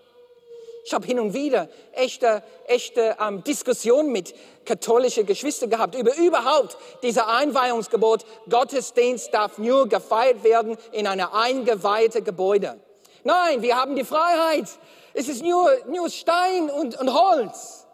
Ich 0.85 0.93
habe 0.93 1.07
hin 1.07 1.21
und 1.21 1.35
wieder 1.35 1.69
echte, 1.93 2.43
echte 2.67 3.17
ähm, 3.21 3.45
Diskussionen 3.45 4.11
mit 4.11 4.35
katholischen 4.65 5.25
Geschwistern 5.25 5.71
gehabt 5.71 5.95
über 5.95 6.17
überhaupt 6.17 6.77
diese 7.05 7.29
Einweihungsgebot. 7.29 8.27
Gottesdienst 8.51 9.33
darf 9.33 9.59
nur 9.59 9.89
gefeiert 9.89 10.43
werden 10.43 10.77
in 10.91 11.07
einer 11.07 11.33
eingeweihten 11.33 12.25
Gebäude. 12.25 12.81
Nein, 13.23 13.63
wir 13.63 13.77
haben 13.77 13.95
die 13.95 14.03
Freiheit. 14.03 14.67
Es 15.13 15.29
ist 15.29 15.45
nur, 15.45 15.71
nur 15.87 16.11
Stein 16.11 16.71
und, 16.71 17.01
und 17.01 17.15
Holz. 17.15 17.87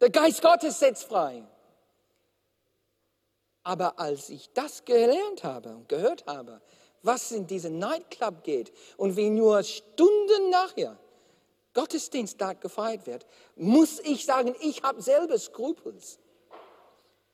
Der 0.00 0.10
Geist 0.10 0.42
Gottes 0.42 0.80
setzt 0.80 1.04
frei. 1.04 1.44
Aber 3.64 3.98
als 3.98 4.28
ich 4.28 4.52
das 4.52 4.84
gelernt 4.84 5.42
habe 5.42 5.70
und 5.70 5.88
gehört 5.88 6.26
habe, 6.26 6.60
was 7.02 7.32
in 7.32 7.46
diesen 7.46 7.78
Nightclub 7.78 8.44
geht 8.44 8.72
und 8.96 9.16
wie 9.16 9.30
nur 9.30 9.62
Stunden 9.62 10.50
nachher 10.50 10.98
Gottesdiensttag 11.74 12.60
gefeiert 12.60 13.06
wird, 13.06 13.26
muss 13.56 13.98
ich 14.00 14.24
sagen, 14.24 14.54
ich 14.60 14.82
habe 14.82 15.02
selber 15.02 15.38
Skrupels 15.38 16.18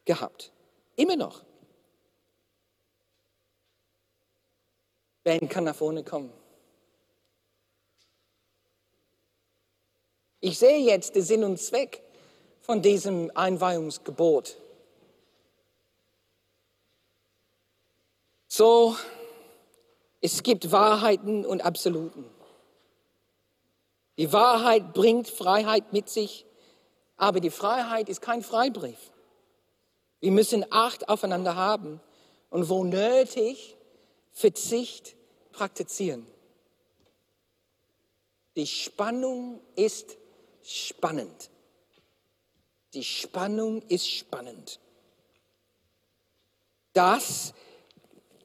gehabt. 0.05 0.53
Immer 0.97 1.17
noch. 1.17 1.45
Ben 5.23 5.49
kann 5.49 5.65
nach 5.65 5.77
vorne 5.77 6.03
kommen. 6.03 6.33
Ich 10.41 10.59
sehe 10.59 10.79
jetzt 10.79 11.15
den 11.15 11.23
Sinn 11.23 11.45
und 11.45 11.59
Zweck 11.59 12.03
von 12.63 12.81
diesem 12.81 13.31
Einweihungsgebot. 13.35 14.57
So, 18.53 18.97
es 20.21 20.43
gibt 20.43 20.73
Wahrheiten 20.73 21.47
und 21.47 21.61
Absoluten. 21.61 22.25
Die 24.19 24.33
Wahrheit 24.33 24.93
bringt 24.93 25.29
Freiheit 25.29 25.93
mit 25.93 26.09
sich, 26.09 26.47
aber 27.17 27.39
die 27.39 27.51
Freiheit 27.51 28.09
ist 28.09 28.21
kein 28.21 28.43
Freibrief. 28.43 28.99
Wir 30.19 30.33
müssen 30.33 30.67
Acht 30.71 31.09
aufeinander 31.09 31.55
haben 31.55 32.01
und 32.51 32.69
wo 32.69 32.83
nötig 32.83 33.77
Verzicht 34.33 35.15
praktizieren. 35.53 36.27
Die 38.57 38.67
Spannung 38.67 39.61
ist 39.77 40.17
spannend. 40.65 41.51
Die 42.95 43.05
Spannung 43.05 43.83
ist 43.83 44.11
spannend. 44.11 44.81
Das 46.93 47.55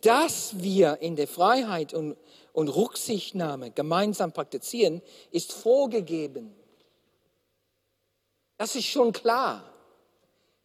dass 0.06 0.62
wir 0.62 1.02
in 1.02 1.16
der 1.16 1.28
Freiheit 1.28 1.94
und, 1.94 2.16
und 2.54 2.70
Rücksichtnahme 2.70 3.72
gemeinsam 3.72 4.32
praktizieren, 4.32 5.02
ist 5.32 5.52
vorgegeben. 5.52 6.56
Das 8.58 8.76
ist 8.76 8.86
schon 8.86 9.14
klar. 9.14 9.64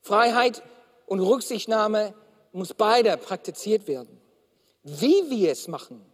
Freiheit 0.02 0.62
und 1.06 1.20
Rücksichtnahme 1.20 2.14
muss 2.52 2.74
beide 2.74 3.16
praktiziert 3.16 3.86
werden. 3.88 4.20
Wie 4.82 5.30
wir 5.30 5.52
es 5.52 5.68
machen, 5.68 6.04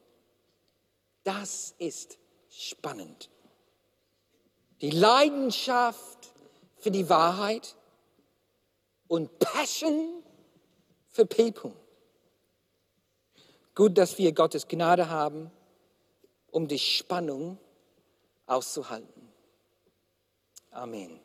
das 1.24 1.74
ist 1.78 2.18
spannend. 2.48 3.30
Die 4.80 4.90
Leidenschaft 4.90 6.32
für 6.76 6.90
die 6.90 7.08
Wahrheit 7.08 7.74
und 9.08 9.38
Passion 9.38 10.22
für 11.08 11.26
People. 11.26 11.72
Gut, 13.76 13.98
dass 13.98 14.16
wir 14.16 14.32
Gottes 14.32 14.66
Gnade 14.68 15.10
haben, 15.10 15.50
um 16.50 16.66
die 16.66 16.78
Spannung 16.78 17.58
auszuhalten. 18.46 19.28
Amen. 20.70 21.20